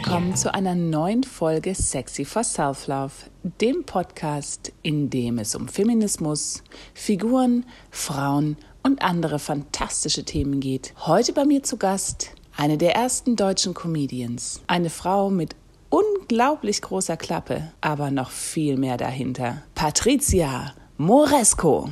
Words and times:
willkommen 0.00 0.36
zu 0.36 0.54
einer 0.54 0.76
neuen 0.76 1.24
Folge 1.24 1.74
Sexy 1.74 2.24
for 2.24 2.44
Self-Love, 2.44 3.12
dem 3.60 3.82
Podcast, 3.82 4.72
in 4.82 5.10
dem 5.10 5.38
es 5.38 5.56
um 5.56 5.66
Feminismus, 5.66 6.62
Figuren, 6.94 7.66
Frauen 7.90 8.56
und 8.84 9.02
andere 9.02 9.40
fantastische 9.40 10.24
Themen 10.24 10.60
geht. 10.60 10.94
Heute 11.00 11.32
bei 11.32 11.44
mir 11.44 11.64
zu 11.64 11.78
Gast 11.78 12.30
eine 12.56 12.78
der 12.78 12.94
ersten 12.94 13.34
deutschen 13.34 13.74
Comedians, 13.74 14.62
eine 14.68 14.88
Frau 14.88 15.30
mit 15.30 15.56
unglaublich 15.90 16.80
großer 16.80 17.16
Klappe, 17.16 17.72
aber 17.80 18.12
noch 18.12 18.30
viel 18.30 18.76
mehr 18.76 18.98
dahinter. 18.98 19.62
Patricia 19.74 20.74
Moresco. 20.96 21.90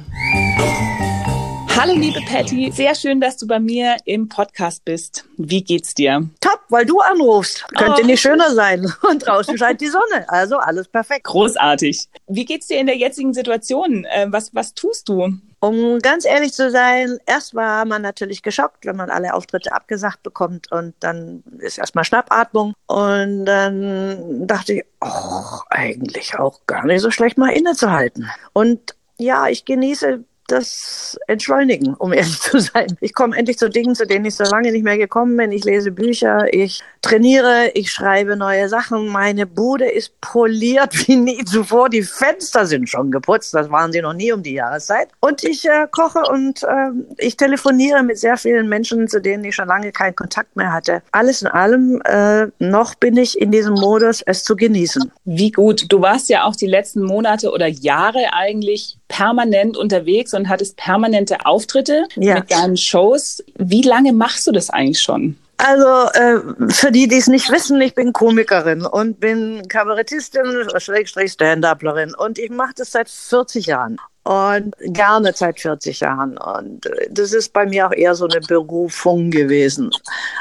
Hallo 1.78 1.92
liebe 1.92 2.20
Patty, 2.22 2.72
sehr 2.72 2.94
schön, 2.94 3.20
dass 3.20 3.36
du 3.36 3.46
bei 3.46 3.60
mir 3.60 3.96
im 4.06 4.30
Podcast 4.30 4.82
bist. 4.86 5.26
Wie 5.36 5.62
geht's 5.62 5.92
dir? 5.92 6.26
Top, 6.40 6.60
weil 6.70 6.86
du 6.86 7.00
anrufst. 7.00 7.66
Könnte 7.76 8.00
oh. 8.02 8.06
nicht 8.06 8.20
schöner 8.22 8.54
sein. 8.54 8.90
Und 9.10 9.26
draußen 9.26 9.58
scheint 9.58 9.82
die 9.82 9.88
Sonne. 9.88 10.26
Also 10.28 10.56
alles 10.56 10.88
perfekt. 10.88 11.24
Großartig. 11.24 12.08
Wie 12.28 12.46
geht's 12.46 12.68
dir 12.68 12.80
in 12.80 12.86
der 12.86 12.96
jetzigen 12.96 13.34
Situation? 13.34 14.06
Äh, 14.06 14.26
was, 14.30 14.54
was 14.54 14.72
tust 14.72 15.10
du? 15.10 15.34
Um 15.60 15.98
ganz 15.98 16.24
ehrlich 16.24 16.54
zu 16.54 16.70
sein, 16.70 17.18
erst 17.26 17.54
war 17.54 17.84
man 17.84 18.00
natürlich 18.00 18.42
geschockt, 18.42 18.86
wenn 18.86 18.96
man 18.96 19.10
alle 19.10 19.34
Auftritte 19.34 19.72
abgesagt 19.72 20.22
bekommt 20.22 20.72
und 20.72 20.94
dann 21.00 21.42
ist 21.58 21.76
erstmal 21.76 22.04
Schnappatmung 22.04 22.72
und 22.86 23.44
dann 23.44 24.46
dachte 24.46 24.74
ich, 24.74 24.84
oh, 25.02 25.60
eigentlich 25.68 26.38
auch 26.38 26.60
gar 26.66 26.86
nicht 26.86 27.02
so 27.02 27.10
schlecht 27.10 27.36
mal 27.36 27.52
innezuhalten. 27.52 28.30
Und 28.54 28.96
ja, 29.18 29.48
ich 29.48 29.64
genieße 29.64 30.24
das 30.48 31.18
entschleunigen, 31.26 31.94
um 31.94 32.12
ehrlich 32.12 32.40
zu 32.40 32.58
sein. 32.58 32.96
Ich 33.00 33.14
komme 33.14 33.36
endlich 33.36 33.58
zu 33.58 33.68
Dingen, 33.68 33.94
zu 33.94 34.06
denen 34.06 34.24
ich 34.24 34.34
so 34.34 34.44
lange 34.44 34.72
nicht 34.72 34.84
mehr 34.84 34.98
gekommen 34.98 35.36
bin. 35.36 35.52
Ich 35.52 35.64
lese 35.64 35.90
Bücher, 35.90 36.52
ich 36.52 36.82
trainiere, 37.02 37.70
ich 37.74 37.90
schreibe 37.90 38.36
neue 38.36 38.68
Sachen. 38.68 39.08
Meine 39.08 39.46
Bude 39.46 39.88
ist 39.88 40.20
poliert 40.20 41.06
wie 41.06 41.16
nie 41.16 41.44
zuvor. 41.44 41.88
Die 41.88 42.02
Fenster 42.02 42.66
sind 42.66 42.88
schon 42.88 43.10
geputzt. 43.10 43.54
Das 43.54 43.70
waren 43.70 43.92
sie 43.92 44.00
noch 44.00 44.12
nie 44.12 44.32
um 44.32 44.42
die 44.42 44.54
Jahreszeit. 44.54 45.08
Und 45.20 45.44
ich 45.44 45.64
äh, 45.64 45.86
koche 45.90 46.20
und 46.20 46.62
äh, 46.62 46.90
ich 47.18 47.36
telefoniere 47.36 48.02
mit 48.02 48.18
sehr 48.18 48.36
vielen 48.36 48.68
Menschen, 48.68 49.08
zu 49.08 49.20
denen 49.20 49.44
ich 49.44 49.54
schon 49.54 49.68
lange 49.68 49.92
keinen 49.92 50.16
Kontakt 50.16 50.56
mehr 50.56 50.72
hatte. 50.72 51.02
Alles 51.12 51.42
in 51.42 51.48
allem, 51.48 52.00
äh, 52.04 52.46
noch 52.58 52.94
bin 52.94 53.16
ich 53.16 53.40
in 53.40 53.50
diesem 53.50 53.74
Modus, 53.74 54.22
es 54.22 54.44
zu 54.44 54.56
genießen. 54.56 55.10
Wie 55.24 55.50
gut. 55.50 55.86
Du 55.88 56.00
warst 56.00 56.28
ja 56.28 56.44
auch 56.44 56.56
die 56.56 56.66
letzten 56.66 57.02
Monate 57.02 57.50
oder 57.50 57.66
Jahre 57.66 58.32
eigentlich 58.32 58.95
permanent 59.08 59.76
unterwegs 59.76 60.34
und 60.34 60.48
hattest 60.48 60.76
permanente 60.76 61.44
Auftritte 61.46 62.06
ja. 62.16 62.34
mit 62.34 62.50
deinen 62.50 62.76
Shows. 62.76 63.42
Wie 63.56 63.82
lange 63.82 64.12
machst 64.12 64.46
du 64.46 64.52
das 64.52 64.70
eigentlich 64.70 65.00
schon? 65.00 65.36
Also 65.58 66.10
äh, 66.12 66.70
für 66.70 66.92
die, 66.92 67.08
die 67.08 67.16
es 67.16 67.28
nicht 67.28 67.50
wissen, 67.50 67.80
ich 67.80 67.94
bin 67.94 68.12
Komikerin 68.12 68.84
und 68.84 69.20
bin 69.20 69.66
Kabarettistin, 69.68 70.68
Schrägstrich 70.76 71.32
Stand-Uplerin 71.32 72.14
und 72.14 72.38
ich 72.38 72.50
mache 72.50 72.74
das 72.76 72.92
seit 72.92 73.08
40 73.08 73.66
Jahren 73.66 73.98
und 74.24 74.74
gerne 74.80 75.32
seit 75.34 75.60
40 75.60 76.00
Jahren. 76.00 76.36
Und 76.36 76.86
äh, 76.86 77.08
das 77.10 77.32
ist 77.32 77.52
bei 77.52 77.64
mir 77.64 77.86
auch 77.86 77.92
eher 77.92 78.14
so 78.14 78.26
eine 78.26 78.40
Berufung 78.40 79.30
gewesen. 79.30 79.90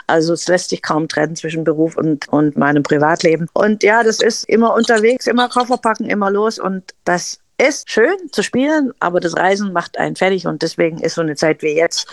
Also 0.08 0.34
es 0.34 0.48
lässt 0.48 0.72
sich 0.72 0.82
kaum 0.82 1.08
trennen 1.08 1.36
zwischen 1.36 1.64
Beruf 1.64 1.96
und, 1.96 2.28
und 2.30 2.58
meinem 2.58 2.84
Privatleben. 2.84 3.48
Und 3.54 3.84
ja, 3.84 4.04
das 4.04 4.20
ist 4.20 4.50
immer 4.50 4.74
unterwegs, 4.74 5.28
immer 5.28 5.50
Koffer 5.50 5.78
packen, 5.78 6.10
immer 6.10 6.32
los 6.32 6.60
und 6.60 6.94
das 7.06 7.40
ist 7.58 7.90
schön 7.90 8.16
zu 8.32 8.44
spielen, 8.44 8.92
aber 9.00 9.20
das 9.20 9.36
Reisen 9.36 9.74
macht 9.74 9.98
einen 9.98 10.16
fertig 10.16 10.48
und 10.48 10.62
deswegen 10.62 11.00
ist 11.00 11.16
so 11.16 11.22
eine 11.22 11.36
Zeit 11.36 11.62
wie 11.62 11.76
jetzt 11.76 12.08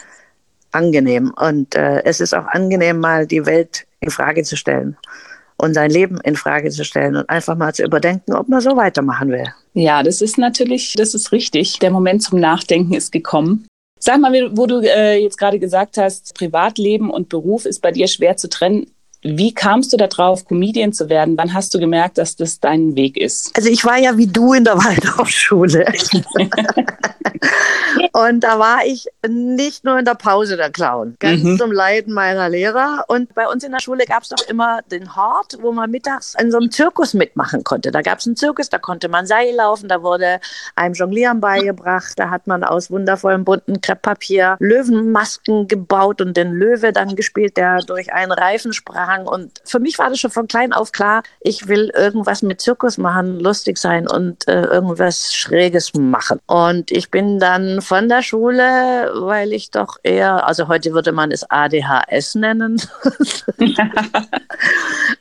angenehm. 0.73 1.33
Und 1.37 1.75
äh, 1.75 2.03
es 2.05 2.21
ist 2.21 2.35
auch 2.35 2.47
angenehm, 2.47 2.99
mal 2.99 3.27
die 3.27 3.45
Welt 3.47 3.87
in 4.01 4.11
Frage 4.11 4.43
zu 4.43 4.57
stellen 4.57 4.97
und 5.57 5.75
sein 5.75 5.91
Leben 5.91 6.21
in 6.25 6.37
Frage 6.37 6.71
zu 6.71 6.85
stellen 6.85 7.17
und 7.17 7.29
einfach 7.31 7.57
mal 7.57 7.75
zu 7.75 7.85
überdenken, 7.85 8.35
ob 8.35 8.49
man 8.49 8.61
so 8.61 8.77
weitermachen 8.77 9.31
will. 9.31 9.47
Ja, 9.75 10.03
das 10.03 10.21
ist 10.21 10.39
natürlich, 10.39 10.95
das 10.97 11.15
ist 11.15 11.33
richtig. 11.33 11.79
Der 11.79 11.91
Moment 11.91 12.23
zum 12.23 12.41
Nachdenken 12.41 12.95
ist 12.95 13.13
gekommen. 13.13 13.67
Sag 13.99 14.21
mal, 14.21 14.51
wo 14.57 14.67
du 14.67 14.81
äh, 14.81 15.23
jetzt 15.23 15.39
gerade 15.39 15.61
gesagt 15.61 15.97
hast, 15.97 16.35
Privatleben 16.35 17.11
und 17.11 17.29
Beruf 17.29 17.67
ist 17.67 17.81
bei 17.81 17.93
dir 17.93 18.09
schwer 18.09 18.37
zu 18.37 18.49
trennen. 18.49 18.91
Wie 19.23 19.55
kamst 19.55 19.93
du 19.93 19.97
darauf, 19.97 20.45
Comedian 20.47 20.93
zu 20.93 21.09
werden? 21.09 21.39
Wann 21.39 21.55
hast 21.55 21.73
du 21.75 21.79
gemerkt, 21.79 22.19
dass 22.19 22.35
das 22.35 22.59
dein 22.59 22.97
Weg 22.97 23.17
ist? 23.17 23.57
Also 23.57 23.69
ich 23.69 23.85
war 23.85 23.97
ja 23.97 24.17
wie 24.17 24.27
du 24.27 24.53
in 24.53 24.65
der 24.65 24.75
Waldorfschule. 24.85 25.87
und 28.13 28.41
da 28.41 28.59
war 28.59 28.85
ich 28.85 29.07
nicht 29.29 29.85
nur 29.85 29.97
in 29.97 30.05
der 30.05 30.15
Pause 30.15 30.57
der 30.57 30.71
Clown, 30.71 31.15
ganz 31.21 31.45
mhm. 31.45 31.57
zum 31.57 31.71
Leiden 31.71 32.13
meiner 32.13 32.49
Lehrer. 32.49 33.05
Und 33.07 33.33
bei 33.35 33.47
uns 33.47 33.63
in 33.63 33.71
der 33.71 33.79
Schule 33.79 34.07
gab 34.07 34.25
es 34.25 34.31
doch 34.31 34.45
immer 34.49 34.81
den 34.91 35.15
Hort, 35.15 35.59
wo 35.61 35.71
man 35.71 35.89
mittags 35.93 36.35
in 36.41 36.51
so 36.51 36.59
einem 36.59 36.73
Zirkus 36.73 37.15
mitmachen 37.15 37.63
konnte. 37.63 37.93
Da 37.93 38.03
gab 38.03 38.19
es 38.19 38.27
einen 38.27 38.35
Zirkus, 38.35 38.71
da 38.71 38.79
konnte 38.79 39.09
man 39.09 39.27
Seil 39.27 39.55
laufen, 39.55 39.89
da 39.89 40.03
wurde 40.03 40.41
einem 40.75 40.95
Jonglieren 40.95 41.41
beigebracht, 41.41 42.15
da 42.17 42.31
hat 42.31 42.49
man 42.49 42.65
aus 42.65 42.91
wundervollem 42.91 43.45
bunten 43.45 43.81
Krepppapier 43.81 44.57
Löwenmasken 44.59 45.69
gebaut 45.69 46.21
und 46.21 46.37
den 46.37 46.53
Löwe 46.53 46.93
dann 46.93 47.15
gespielt, 47.15 47.57
der 47.57 47.83
durch 47.83 48.13
einen 48.13 48.33
Reifen 48.33 48.73
sprach 48.73 49.12
Zusammenhang. 49.13 49.27
Und 49.27 49.61
für 49.65 49.79
mich 49.79 49.99
war 49.99 50.11
das 50.11 50.21
schon 50.21 50.31
von 50.31 50.49
klein 50.49 50.73
auf 50.73 50.93
klar, 50.93 51.23
ich 51.41 51.69
will 51.69 51.91
irgendwas 51.95 52.43
mit 52.43 52.61
Zirkus 52.61 52.99
machen, 52.99 53.41
lustig 53.41 53.79
sein 53.79 54.09
und 54.09 54.47
äh, 54.49 54.63
irgendwas 54.63 55.35
Schräges 55.35 55.93
machen. 55.95 56.41
Und 56.47 56.91
ich 56.91 57.11
bin 57.11 57.39
dann 57.39 57.83
von 57.83 58.09
der 58.09 58.23
Schule, 58.23 59.13
weil 59.15 59.53
ich 59.53 59.71
doch 59.71 59.99
eher, 60.03 60.47
also 60.47 60.69
heute 60.69 60.93
würde 60.93 61.13
man 61.13 61.31
es 61.31 61.49
ADHS 61.49 62.35
nennen. 62.37 62.81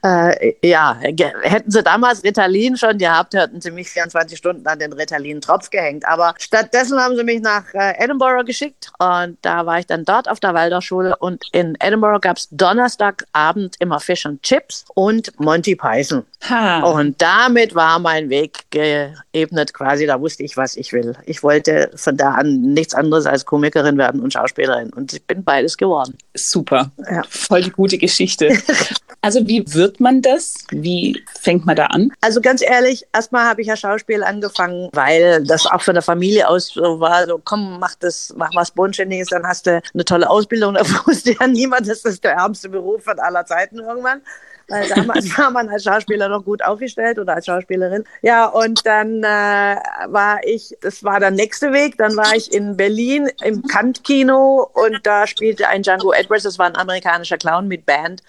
äh, 0.04 0.54
ja, 0.68 0.98
hätten 1.42 1.72
sie 1.72 1.84
damals 1.84 2.24
Ritalin 2.24 2.78
schon 2.78 2.98
gehabt, 2.98 3.34
hätten 3.34 3.62
sie 3.62 3.72
mich 3.72 3.90
24 3.90 4.38
Stunden 4.38 4.68
an 4.68 4.80
den 4.80 4.94
Ritalin-Tropf 4.94 5.70
gehängt. 5.70 6.08
Aber 6.08 6.34
stattdessen 6.38 7.00
haben 7.00 7.16
sie 7.16 7.24
mich 7.24 7.42
nach 7.42 7.74
äh, 7.74 7.94
Edinburgh 8.04 8.44
geschickt 8.46 8.92
und 9.00 9.38
da 9.42 9.66
war 9.66 9.80
ich 9.80 9.88
dann 9.88 10.06
dort 10.06 10.30
auf 10.30 10.40
der 10.40 10.54
Waldorfschule 10.54 11.16
und 11.18 11.44
in 11.52 11.76
Edinburgh 11.80 12.20
gab 12.20 12.38
es 12.38 12.48
Donnerstagabend 12.52 13.81
immer 13.82 14.00
Fish 14.00 14.26
and 14.26 14.42
Chips 14.44 14.86
und 14.94 15.38
Monty 15.40 15.76
Python. 15.76 16.24
Ha. 16.50 16.82
Und 16.82 17.22
damit 17.22 17.76
war 17.76 18.00
mein 18.00 18.30
Weg 18.30 18.60
geebnet 18.70 19.74
quasi. 19.74 20.06
Da 20.06 20.22
wusste 20.22 20.44
ich, 20.44 20.56
was 20.56 20.78
ich 20.78 20.94
will. 20.94 21.16
Ich 21.26 21.44
wollte 21.44 21.92
von 21.96 22.16
da 22.16 22.32
an 22.36 22.62
nichts 22.62 22.94
anderes 22.94 23.26
als 23.26 23.46
Komikerin 23.46 23.98
werden 23.98 24.22
und 24.22 24.34
Schauspielerin. 24.34 24.92
Und 24.92 25.14
ich 25.14 25.24
bin 25.24 25.44
beides 25.44 25.78
geworden. 25.78 26.16
Super. 26.36 26.92
Ja. 27.10 27.24
Voll 27.28 27.64
die 27.64 27.72
gute 27.72 27.98
Geschichte. 27.98 28.50
also 29.22 29.48
wie 29.48 29.64
wird 29.74 30.00
man 30.00 30.22
das? 30.22 30.66
Wie 30.72 31.24
fängt 31.40 31.66
man 31.66 31.76
da 31.76 31.88
an? 31.88 32.12
Also 32.22 32.42
ganz 32.42 32.62
ehrlich, 32.62 33.06
erstmal 33.14 33.46
habe 33.46 33.62
ich 33.62 33.68
ja 33.68 33.76
Schauspiel 33.76 34.24
angefangen, 34.24 34.90
weil 34.94 35.44
das 35.44 35.66
auch 35.66 35.82
von 35.82 35.94
der 35.94 36.04
Familie 36.04 36.48
aus 36.48 36.68
so 36.68 37.00
war, 37.00 37.26
so 37.26 37.40
komm, 37.44 37.80
mach 37.80 37.96
das, 37.96 38.34
mach 38.36 38.50
was 38.54 38.72
Bodenständiges, 38.72 39.30
dann 39.30 39.46
hast 39.46 39.68
du 39.68 39.82
eine 39.94 40.06
tolle 40.06 40.30
Ausbildung. 40.30 40.76
Da 40.82 40.86
wusste 41.06 41.36
ja 41.40 41.48
niemand, 41.48 41.88
das 41.88 42.04
ist 42.06 42.24
der 42.24 42.34
ärmste 42.34 42.68
Beruf 42.68 43.04
von 43.04 43.20
aller 43.20 43.46
Zeiten 43.46 43.62
Zeiten 43.62 43.80
irgendwann. 43.80 44.22
Weil 44.68 44.88
damals 44.88 45.26
war 45.38 45.52
man 45.52 45.70
als 45.70 45.84
Schauspieler 45.84 46.30
noch 46.30 46.46
gut 46.46 46.64
aufgestellt 46.64 47.20
oder 47.20 47.36
als 47.36 47.46
Schauspielerin. 47.46 48.04
Ja, 48.22 48.46
und 48.46 48.86
dann 48.86 49.24
äh, 49.24 49.76
war 50.08 50.40
ich, 50.44 50.76
das 50.82 51.04
war 51.04 51.20
der 51.20 51.32
nächste 51.32 51.74
Weg, 51.74 51.98
dann 51.98 52.16
war 52.16 52.36
ich 52.36 52.54
in 52.54 52.78
Berlin 52.78 53.30
im 53.44 53.64
Kant-Kino 53.64 54.70
und 54.74 55.00
da 55.04 55.28
spielte 55.28 55.68
ein 55.68 55.84
Django 55.84 56.14
Edwards, 56.14 56.44
das 56.44 56.58
war 56.58 56.68
ein 56.68 56.78
amerikanischer 56.78 57.38
Clown 57.38 57.68
mit 57.68 57.86
Band. 57.86 58.22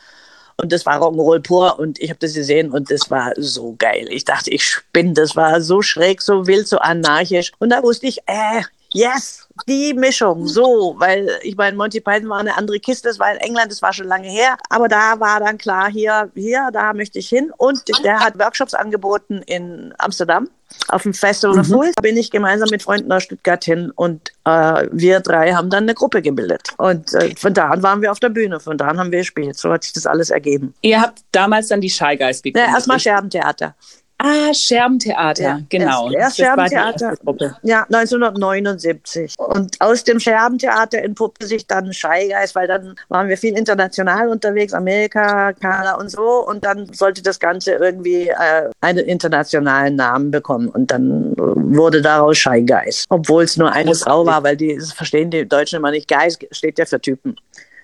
Und 0.56 0.72
das 0.72 0.86
war 0.86 1.00
Rock'n'Roll 1.00 1.40
pur 1.40 1.78
und 1.78 2.00
ich 2.00 2.10
habe 2.10 2.18
das 2.20 2.34
gesehen 2.34 2.70
und 2.70 2.90
das 2.90 3.10
war 3.10 3.32
so 3.36 3.74
geil. 3.78 4.06
Ich 4.10 4.24
dachte, 4.24 4.50
ich 4.50 4.64
spinne, 4.64 5.12
das 5.12 5.36
war 5.36 5.60
so 5.60 5.82
schräg, 5.82 6.22
so 6.22 6.46
wild, 6.46 6.68
so 6.68 6.78
anarchisch. 6.78 7.52
Und 7.58 7.70
da 7.70 7.82
wusste 7.82 8.06
ich, 8.06 8.18
äh, 8.26 8.62
yes, 8.92 9.48
die 9.68 9.94
Mischung, 9.94 10.46
so, 10.46 10.94
weil 10.98 11.28
ich 11.42 11.56
meine, 11.56 11.76
Monty 11.76 12.00
Python 12.00 12.28
war 12.28 12.40
eine 12.40 12.56
andere 12.56 12.78
Kiste, 12.80 13.08
das 13.08 13.18
war 13.18 13.32
in 13.32 13.38
England, 13.38 13.70
das 13.70 13.82
war 13.82 13.92
schon 13.92 14.06
lange 14.06 14.28
her, 14.28 14.56
aber 14.68 14.88
da 14.88 15.18
war 15.20 15.40
dann 15.40 15.58
klar, 15.58 15.90
hier, 15.90 16.30
hier, 16.34 16.70
da 16.72 16.92
möchte 16.92 17.18
ich 17.18 17.28
hin 17.28 17.52
und 17.56 17.82
der 18.04 18.20
hat 18.20 18.38
Workshops 18.38 18.74
angeboten 18.74 19.42
in 19.46 19.94
Amsterdam 19.98 20.48
auf 20.88 21.02
dem 21.02 21.14
Festival 21.14 21.58
of 21.58 21.66
Fools. 21.66 21.92
Da 21.96 22.02
bin 22.02 22.16
ich 22.16 22.30
gemeinsam 22.30 22.68
mit 22.70 22.82
Freunden 22.82 23.12
aus 23.12 23.24
Stuttgart 23.24 23.64
hin 23.64 23.92
und 23.94 24.32
äh, 24.44 24.86
wir 24.90 25.20
drei 25.20 25.52
haben 25.52 25.70
dann 25.70 25.84
eine 25.84 25.94
Gruppe 25.94 26.22
gebildet. 26.22 26.68
Und 26.78 27.12
äh, 27.14 27.34
von 27.36 27.54
da 27.54 27.68
an 27.68 27.82
waren 27.82 28.02
wir 28.02 28.10
auf 28.10 28.20
der 28.20 28.30
Bühne, 28.30 28.60
von 28.60 28.78
da 28.78 28.88
an 28.88 28.98
haben 28.98 29.10
wir 29.12 29.18
gespielt. 29.18 29.58
So 29.58 29.70
hat 29.70 29.84
sich 29.84 29.92
das 29.92 30.06
alles 30.06 30.30
ergeben. 30.30 30.74
Ihr 30.82 31.00
habt 31.00 31.20
damals 31.32 31.68
dann 31.68 31.80
die 31.80 31.90
Shy 31.90 32.16
Guys 32.16 32.42
gegründet? 32.42 32.70
Ja, 32.70 32.74
erstmal 32.76 33.00
Scherbentheater. 33.00 33.74
Ah, 34.18 34.54
Scherbentheater, 34.54 35.42
ja, 35.42 35.60
genau. 35.68 36.10
Erst 36.12 36.36
Scherbentheater. 36.36 37.14
Ja, 37.62 37.82
1979. 37.90 39.34
Und 39.36 39.80
aus 39.80 40.04
dem 40.04 40.20
Scherbentheater 40.20 40.98
entpuppte 40.98 41.46
sich 41.46 41.66
dann 41.66 41.92
Scheigeist, 41.92 42.54
weil 42.54 42.68
dann 42.68 42.94
waren 43.08 43.28
wir 43.28 43.36
viel 43.36 43.58
international 43.58 44.28
unterwegs, 44.28 44.74
Amerika, 44.74 45.52
Kanada 45.54 45.94
und 45.94 46.08
so. 46.08 46.46
Und 46.46 46.64
dann 46.64 46.92
sollte 46.92 47.20
das 47.22 47.40
Ganze 47.40 47.72
irgendwie 47.72 48.28
äh, 48.28 48.70
einen 48.80 49.04
internationalen 49.06 49.96
Namen 49.96 50.30
bekommen. 50.30 50.68
Und 50.68 50.92
dann 50.92 51.34
wurde 51.36 52.00
daraus 52.00 52.38
Scheigeist. 52.38 53.06
Obwohl 53.08 53.42
es 53.42 53.56
nur 53.56 53.72
eine 53.72 53.94
Frau 53.94 54.24
war, 54.24 54.44
weil 54.44 54.56
die 54.56 54.76
das 54.76 54.92
verstehen 54.92 55.30
die 55.30 55.48
Deutschen 55.48 55.78
immer 55.78 55.90
nicht. 55.90 56.06
Geist 56.06 56.46
steht 56.52 56.78
ja 56.78 56.86
für 56.86 57.00
Typen. 57.00 57.36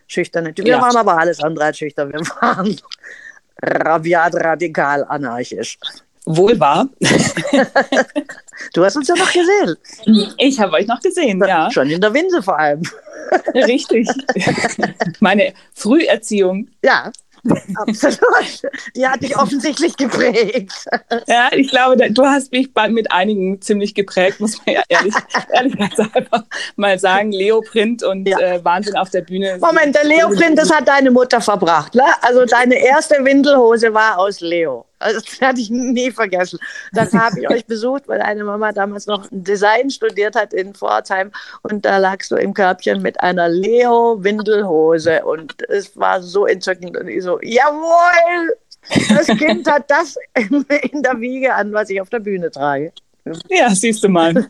Schüchterne 0.07 0.55
Typen. 0.55 0.69
Ja. 0.69 0.77
Wir 0.77 0.83
waren 0.83 0.97
aber 0.97 1.19
alles 1.19 1.43
andere 1.43 1.67
als 1.67 1.79
schüchtern. 1.79 2.13
Wir 2.13 2.21
waren 2.41 2.77
rabiat, 3.61 4.35
radikal, 4.37 5.05
anarchisch. 5.05 5.79
Wohl 6.31 6.61
wahr. 6.61 6.89
du 8.75 8.85
hast 8.85 8.97
uns 8.97 9.09
ja 9.09 9.15
noch 9.15 9.33
gesehen. 9.33 9.77
Ich 10.37 10.61
habe 10.61 10.75
euch 10.75 10.87
noch 10.87 11.01
gesehen, 11.01 11.43
ja. 11.47 11.71
Schon 11.71 11.89
in 11.89 12.03
der 12.03 12.13
Winse 12.13 12.43
vor 12.43 12.59
allem. 12.59 12.83
Richtig. 13.55 14.07
Meine 15.21 15.55
Früherziehung. 15.73 16.69
Ja. 16.85 17.11
Absolut. 17.77 18.21
Die 18.95 19.07
hat 19.07 19.23
dich 19.23 19.39
offensichtlich 19.39 19.97
geprägt. 19.97 20.73
Ja, 21.27 21.49
ich 21.53 21.71
glaube, 21.71 22.11
du 22.11 22.27
hast 22.27 22.53
mich 22.53 22.69
mit 22.89 23.11
einigen 23.11 23.63
ziemlich 23.63 23.95
geprägt, 23.95 24.39
muss 24.39 24.59
man 24.67 24.75
ja 24.75 24.83
ehrlich, 24.89 25.15
ehrlich 25.55 25.81
einfach 25.81 26.45
mal 26.77 26.99
sagen. 26.99 27.33
Leoprint 27.33 28.03
und 28.03 28.29
ja. 28.29 28.39
äh, 28.39 28.65
Wahnsinn 28.65 28.97
auf 28.97 29.09
der 29.09 29.23
Bühne. 29.23 29.57
Moment, 29.63 29.95
der 29.95 30.05
Leoprint, 30.05 30.59
das 30.59 30.71
hat 30.71 30.89
deine 30.89 31.11
Mutter 31.11 31.41
verbracht. 31.41 31.95
Ne? 31.95 32.05
Also 32.21 32.45
deine 32.45 32.75
erste 32.75 33.25
Windelhose 33.25 33.95
war 33.95 34.19
aus 34.19 34.41
Leo. 34.41 34.88
Also 34.99 35.21
das 35.21 35.41
werde 35.41 35.61
ich 35.61 35.71
nie 35.71 36.11
vergessen. 36.11 36.59
Dann 36.93 37.11
habe 37.12 37.41
ich 37.41 37.49
euch 37.49 37.67
besucht, 37.67 38.09
weil 38.09 38.21
eine 38.21 38.45
Mama 38.45 38.73
damals 38.73 39.06
noch 39.06 39.27
Design 39.31 39.91
studiert 39.91 40.37
hat 40.37 40.53
in 40.53 40.75
Pforzheim 40.75 41.31
und 41.62 41.85
da 41.85 41.99
lagst 41.99 42.31
du 42.31 42.37
im 42.37 42.55
Körbchen 42.55 43.03
mit 43.03 43.21
einer 43.21 43.49
Leo-Windelhose 43.49 45.25
und 45.25 45.69
es 45.69 45.97
war 45.97 46.23
so 46.23 46.47
entzückend 46.47 46.97
und 46.97 47.09
ich 47.09 47.23
so, 47.23 47.39
jawohl, 47.43 48.56
das 49.11 49.27
Kind 49.27 49.71
hat 49.71 49.91
das 49.91 50.17
in 50.35 51.03
der 51.03 51.21
Wiege 51.21 51.55
an, 51.55 51.73
was 51.73 51.91
ich 51.91 52.00
auf 52.00 52.11
der 52.11 52.21
Bühne 52.21 52.50
trage. 52.50 52.93
Ja, 53.50 53.71
siehst 53.75 54.03
du 54.03 54.09
mal. 54.09 54.35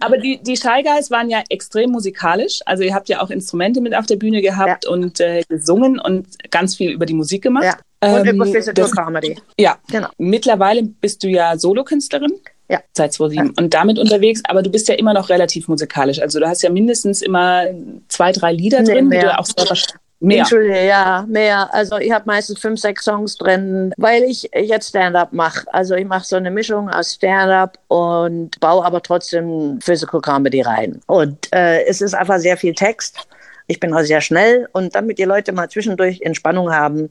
Aber 0.00 0.18
die, 0.18 0.40
die 0.42 0.56
Shy 0.56 0.82
Guys 0.84 1.10
waren 1.10 1.28
ja 1.28 1.42
extrem 1.48 1.90
musikalisch. 1.90 2.60
Also 2.66 2.84
ihr 2.84 2.94
habt 2.94 3.08
ja 3.08 3.20
auch 3.20 3.30
Instrumente 3.30 3.80
mit 3.80 3.94
auf 3.94 4.06
der 4.06 4.16
Bühne 4.16 4.42
gehabt 4.42 4.84
ja. 4.84 4.90
und 4.90 5.20
äh, 5.20 5.42
gesungen 5.48 5.98
und 5.98 6.50
ganz 6.50 6.76
viel 6.76 6.92
über 6.92 7.06
die 7.06 7.14
Musik 7.14 7.42
gemacht. 7.42 7.64
Ja. 7.64 7.76
Und 8.02 8.26
ähm, 8.26 8.34
über 8.34 8.46
Physical 8.46 8.90
Comedy. 8.90 9.38
Ja, 9.58 9.78
genau. 9.88 10.08
Mittlerweile 10.18 10.82
bist 10.82 11.22
du 11.22 11.28
ja 11.28 11.56
Solokünstlerin. 11.56 12.32
Ja. 12.68 12.80
Seit 12.92 13.12
2007 13.12 13.46
ja. 13.46 13.62
und 13.62 13.74
damit 13.74 13.98
unterwegs, 13.98 14.40
aber 14.48 14.62
du 14.62 14.70
bist 14.70 14.88
ja 14.88 14.94
immer 14.94 15.12
noch 15.12 15.28
relativ 15.28 15.68
musikalisch. 15.68 16.20
Also 16.20 16.40
du 16.40 16.48
hast 16.48 16.62
ja 16.62 16.70
mindestens 16.70 17.20
immer 17.20 17.66
zwei, 18.08 18.32
drei 18.32 18.52
Lieder 18.52 18.80
nee, 18.80 18.92
drin, 18.92 19.08
mehr. 19.08 19.20
die 19.20 19.26
du 19.26 19.38
auch 19.38 19.44
selber 19.44 19.74
Mehr. 20.22 20.38
Entschuldige, 20.38 20.86
ja, 20.86 21.26
mehr. 21.28 21.68
Also 21.74 21.98
ich 21.98 22.12
habe 22.12 22.26
meistens 22.26 22.60
fünf, 22.60 22.78
sechs 22.78 23.04
Songs 23.04 23.36
drin, 23.36 23.92
weil 23.96 24.22
ich 24.22 24.48
jetzt 24.54 24.90
Stand-up 24.90 25.32
mache. 25.32 25.66
Also 25.72 25.96
ich 25.96 26.06
mache 26.06 26.24
so 26.24 26.36
eine 26.36 26.52
Mischung 26.52 26.88
aus 26.88 27.14
Stand-up 27.14 27.76
und 27.88 28.60
baue 28.60 28.84
aber 28.84 29.02
trotzdem 29.02 29.80
Physical 29.82 30.20
Comedy 30.20 30.60
rein. 30.60 31.00
Und 31.06 31.52
äh, 31.52 31.84
es 31.86 32.00
ist 32.00 32.14
einfach 32.14 32.38
sehr 32.38 32.56
viel 32.56 32.72
Text. 32.72 33.26
Ich 33.66 33.80
bin 33.80 33.92
auch 33.92 34.02
sehr 34.02 34.20
schnell 34.20 34.68
und 34.72 34.94
damit 34.94 35.18
die 35.18 35.24
Leute 35.24 35.50
mal 35.50 35.68
zwischendurch 35.68 36.20
Entspannung 36.20 36.72
haben, 36.72 37.10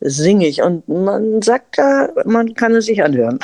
singe 0.00 0.46
ich. 0.46 0.62
Und 0.62 0.88
man 0.88 1.42
sagt 1.42 1.76
ja, 1.76 2.08
man 2.24 2.54
kann 2.54 2.74
es 2.74 2.86
sich 2.86 3.02
anhören. 3.02 3.38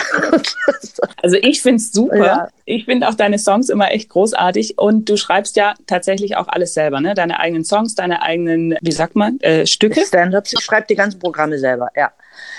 also 1.23 1.37
ich 1.37 1.63
finde 1.63 1.77
es 1.77 1.93
super. 1.93 2.17
Ja. 2.17 2.49
Ich 2.65 2.87
finde 2.87 3.09
auch 3.09 3.15
deine 3.15 3.39
Songs 3.39 3.69
immer 3.69 3.91
echt 3.93 4.09
großartig. 4.09 4.79
Und 4.79 5.09
du 5.09 5.17
schreibst 5.17 5.57
ja 5.57 5.75
tatsächlich 5.87 6.37
auch 6.37 6.49
alles 6.49 6.75
selber, 6.75 7.01
ne? 7.01 7.15
Deine 7.15 7.39
eigenen 7.39 7.65
Songs, 7.65 7.95
deine 7.95 8.23
eigenen, 8.23 8.77
wie 8.81 8.93
sagt 8.93 9.17
man, 9.17 9.39
äh, 9.41 9.67
Stücke? 9.67 10.01
Stand-ups. 10.05 10.55
Ich 10.55 10.65
schreibe 10.65 10.87
die 10.89 10.97
ganzen 10.97 11.19
Programme 11.19 11.59
selber, 11.59 11.91
ja. 11.95 12.13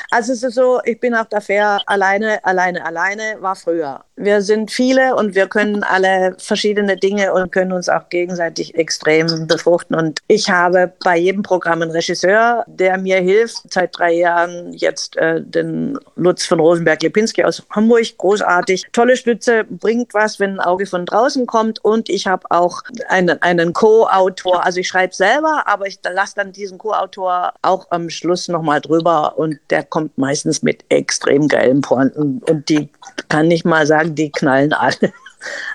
Also 0.10 0.34
es 0.34 0.44
ist 0.44 0.56
so, 0.56 0.80
ich 0.86 1.00
bin 1.00 1.14
auf 1.14 1.28
der 1.28 1.42
Fair 1.42 1.82
alleine, 1.86 2.44
alleine, 2.44 2.86
alleine, 2.86 3.38
war 3.40 3.56
früher. 3.56 4.04
Wir 4.16 4.42
sind 4.42 4.72
viele 4.72 5.16
und 5.16 5.36
wir 5.36 5.48
können 5.48 5.84
alle 5.84 6.36
verschiedene 6.40 6.98
Dinge 6.98 7.34
und 7.34 7.52
können 7.52 7.72
uns 7.72 7.88
auch 7.90 8.10
gegenseitig 8.10 8.74
extrem 8.76 9.48
befruchten. 9.48 9.96
Und 9.96 10.22
ich 10.28 10.50
habe 10.50 10.92
bei 11.04 11.18
jedem 11.18 11.44
Programm 11.44 11.82
einen 11.82 11.92
Regisseur, 11.92 12.64
der 12.68 12.98
mir 12.98 13.18
hilft. 13.18 13.72
Seit 13.72 13.98
drei 13.98 14.14
Jahren 14.14 14.74
jetzt 14.74 15.18
äh, 15.18 15.42
den 15.42 16.00
Lutz 16.16 16.46
von 16.46 16.60
Rosenberg-Lipinski 16.60 17.44
aus 17.44 17.64
Hamburg, 17.70 18.18
großartig. 18.18 18.88
Tolle 18.92 19.18
Stütze, 19.18 19.66
bringt 19.66 20.14
was, 20.14 20.40
wenn 20.40 20.54
ein 20.54 20.60
Auge 20.60 20.86
von 20.86 21.06
draußen 21.06 21.46
kommt. 21.46 21.84
Und 21.84 22.10
ich 22.10 22.26
habe 22.28 22.50
auch 22.50 22.82
einen, 23.10 23.42
einen 23.42 23.74
Co-Autor. 23.74 24.66
Also 24.66 24.80
ich 24.80 24.88
schreibe 24.88 25.14
selber, 25.14 25.64
aber 25.66 25.86
ich 25.86 26.00
lasse 26.10 26.34
dann 26.36 26.54
diesen 26.54 26.78
Co-Autor 26.78 27.54
auch 27.62 27.88
am 27.92 28.10
Schluss 28.10 28.48
nochmal 28.48 28.82
drüber 28.82 29.38
und 29.38 29.60
der 29.70 29.84
kommt 29.84 29.97
meistens 30.16 30.64
mit 30.64 30.86
extrem 30.90 31.48
geilen 31.48 31.82
Pointen 31.82 32.40
und 32.40 32.70
die 32.70 32.90
kann 33.30 33.52
ich 33.52 33.66
mal 33.66 33.86
sagen, 33.86 34.16
die 34.16 34.32
knallen 34.32 34.74
alle. 34.74 34.98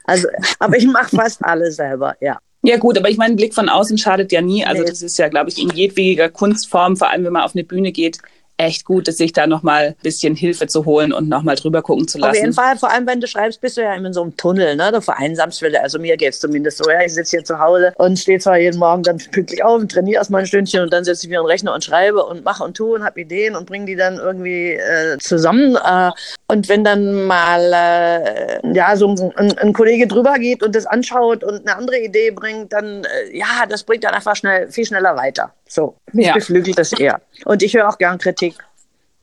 Also, 0.04 0.26
aber 0.58 0.76
ich 0.76 0.86
mache 0.86 1.14
fast 1.14 1.42
alle 1.44 1.70
selber, 1.70 2.16
ja. 2.20 2.40
Ja 2.64 2.78
gut, 2.78 2.98
aber 2.98 3.08
ich 3.08 3.16
meine, 3.16 3.36
Blick 3.36 3.54
von 3.54 3.68
außen 3.68 3.96
schadet 3.96 4.32
ja 4.32 4.42
nie. 4.42 4.64
Also 4.64 4.82
nee. 4.82 4.88
das 4.88 5.02
ist 5.02 5.18
ja, 5.18 5.28
glaube 5.28 5.50
ich, 5.50 5.62
in 5.62 5.70
jedwediger 5.70 6.28
Kunstform, 6.28 6.96
vor 6.96 7.10
allem 7.10 7.24
wenn 7.24 7.32
man 7.32 7.42
auf 7.42 7.54
eine 7.54 7.64
Bühne 7.64 7.92
geht, 7.92 8.18
echt 8.62 8.84
gut, 8.84 9.12
sich 9.12 9.32
da 9.32 9.46
nochmal 9.46 9.88
ein 9.88 9.94
bisschen 10.02 10.34
Hilfe 10.34 10.66
zu 10.66 10.84
holen 10.84 11.12
und 11.12 11.28
nochmal 11.28 11.56
drüber 11.56 11.82
gucken 11.82 12.08
zu 12.08 12.18
lassen. 12.18 12.30
Auf 12.30 12.36
jeden 12.36 12.52
Fall, 12.52 12.76
vor 12.76 12.90
allem 12.90 13.06
wenn 13.06 13.20
du 13.20 13.26
schreibst, 13.26 13.60
bist 13.60 13.76
du 13.76 13.82
ja 13.82 13.94
in 13.94 14.12
so 14.12 14.22
einem 14.22 14.36
Tunnel, 14.36 14.76
ne? 14.76 14.90
Du 14.92 15.00
vereinsamst 15.00 15.62
wieder. 15.62 15.82
Also 15.82 15.98
mir 15.98 16.16
geht 16.16 16.30
es 16.30 16.40
zumindest 16.40 16.78
so. 16.78 16.90
Ja, 16.90 17.02
ich 17.04 17.14
sitze 17.14 17.36
hier 17.38 17.44
zu 17.44 17.58
Hause 17.58 17.92
und 17.96 18.18
stehe 18.18 18.38
zwar 18.38 18.58
jeden 18.58 18.78
Morgen 18.78 19.02
dann 19.02 19.18
pünktlich 19.18 19.62
auf 19.64 19.80
und 19.80 19.90
trainiere 19.90 20.18
erstmal 20.18 20.42
ein 20.42 20.46
Stündchen 20.46 20.82
und 20.82 20.92
dann 20.92 21.04
setze 21.04 21.26
ich 21.26 21.30
mir 21.30 21.38
einen 21.38 21.46
Rechner 21.46 21.74
und 21.74 21.84
schreibe 21.84 22.24
und 22.24 22.44
mache 22.44 22.64
und 22.64 22.76
tue 22.76 22.94
und 22.94 23.04
habe 23.04 23.20
Ideen 23.20 23.56
und 23.56 23.66
bringe 23.66 23.86
die 23.86 23.96
dann 23.96 24.16
irgendwie 24.16 24.72
äh, 24.72 25.18
zusammen. 25.18 25.76
Äh, 25.76 26.10
und 26.48 26.68
wenn 26.68 26.84
dann 26.84 27.24
mal 27.24 27.72
äh, 27.72 28.74
ja, 28.74 28.96
so 28.96 29.08
ein, 29.36 29.58
ein, 29.58 29.72
Kollege 29.72 30.06
drüber 30.06 30.34
geht 30.34 30.62
und 30.62 30.74
das 30.74 30.86
anschaut 30.86 31.42
und 31.44 31.66
eine 31.66 31.76
andere 31.76 31.98
Idee 31.98 32.30
bringt, 32.30 32.72
dann 32.72 33.04
äh, 33.04 33.36
ja, 33.36 33.66
das 33.68 33.84
bringt 33.84 34.04
dann 34.04 34.14
einfach 34.14 34.36
schnell, 34.36 34.70
viel 34.70 34.84
schneller 34.84 35.16
weiter. 35.16 35.52
So, 35.72 35.96
mich 36.12 36.26
ja. 36.26 36.34
beflügelt 36.34 36.78
das 36.78 36.92
eher. 36.92 37.22
Und 37.46 37.62
ich 37.62 37.74
höre 37.74 37.88
auch 37.88 37.96
gern 37.96 38.18
Kritik. 38.18 38.56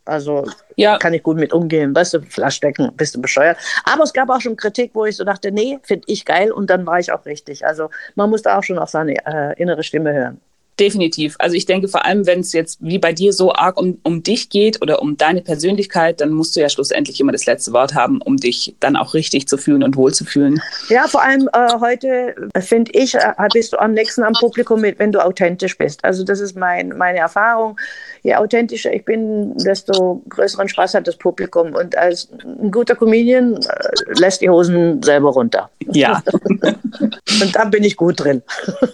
Also 0.04 0.48
ja. 0.76 0.98
kann 0.98 1.14
ich 1.14 1.22
gut 1.22 1.38
mit 1.38 1.54
umgehen. 1.54 1.94
Weißt 1.94 2.16
du, 2.16 2.22
Flaschdecken, 2.24 2.92
bist 2.96 3.14
du 3.14 3.22
bescheuert. 3.22 3.58
Aber 3.84 4.02
es 4.02 4.14
gab 4.14 4.32
auch 4.32 4.42
schon 4.42 4.56
Kritik, 4.56 4.90
wo 4.96 5.06
ich 5.06 5.16
so 5.16 5.24
dachte, 5.24 5.52
nee, 5.52 5.78
finde 5.84 6.06
ich 6.08 6.26
geil 6.26 6.52
und 6.52 6.72
dann 6.72 6.88
war 6.88 6.98
ich 6.98 7.12
auch 7.12 7.24
richtig. 7.28 7.68
Also 7.68 7.92
man 8.16 8.32
muss 8.32 8.42
da 8.42 8.58
auch 8.58 8.64
schon 8.64 8.80
auf 8.80 8.90
seine 8.90 9.14
äh, 9.28 9.62
innere 9.62 9.84
Stimme 9.84 10.12
hören. 10.12 10.42
Definitiv. 10.80 11.36
Also 11.40 11.56
ich 11.56 11.66
denke 11.66 11.88
vor 11.90 12.06
allem, 12.06 12.26
wenn 12.26 12.40
es 12.40 12.54
jetzt 12.54 12.78
wie 12.82 13.00
bei 13.00 13.12
dir 13.12 13.34
so 13.34 13.54
arg 13.54 13.80
um, 13.80 14.00
um 14.04 14.24
dich 14.24 14.50
geht 14.50 14.82
oder 14.82 15.02
um 15.02 15.18
deine 15.18 15.42
Persönlichkeit, 15.42 16.22
dann 16.22 16.32
musst 16.32 16.56
du 16.56 16.62
ja 16.62 16.70
schlussendlich 16.70 17.20
immer 17.20 17.34
das 17.34 17.46
letzte 17.46 17.74
Wort 17.74 17.96
haben, 17.96 18.22
um 18.22 18.38
dich 18.38 18.76
dann 18.80 18.96
auch 18.96 19.14
richtig 19.14 19.48
zu 19.48 19.58
fühlen 19.58 19.84
und 19.84 19.98
wohlzufühlen. 19.98 20.62
Ja, 20.88 21.08
vor 21.08 21.22
allem 21.22 21.50
äh, 21.54 21.80
heute 21.80 22.36
äh, 22.54 22.62
finde 22.62 22.92
ich, 22.94 23.16
äh, 23.16 23.34
bist 23.52 23.74
du 23.74 23.78
am 23.78 23.94
nächsten 23.94 24.24
am 24.24 24.34
Publikum 24.34 24.80
mit, 24.80 25.00
wenn 25.00 25.12
du 25.12 25.24
authentisch 25.24 25.78
bist. 25.78 26.06
Also 26.06 26.24
das 26.24 26.40
ist 26.40 26.56
mein, 26.56 26.90
meine 26.90 27.20
Erfahrung. 27.20 27.78
Je 28.24 28.36
authentischer 28.36 28.94
ich 28.94 29.06
bin, 29.06 29.56
desto 29.58 30.22
größeren 30.30 30.68
Spaß 30.68 30.94
hat 30.96 31.08
das 31.08 31.16
Publikum. 31.16 31.74
Und 31.74 31.98
als 31.98 32.30
ein 32.44 32.72
guter 32.72 32.96
Comedian 32.96 33.56
äh, 33.56 34.20
lässt 34.20 34.42
die 34.42 34.50
Hosen 34.50 35.02
selber 35.02 35.30
runter. 35.30 35.70
Ja. 35.92 36.22
und 36.62 37.56
da 37.56 37.66
bin 37.66 37.84
ich 37.84 37.96
gut 37.96 38.20
drin. 38.20 38.42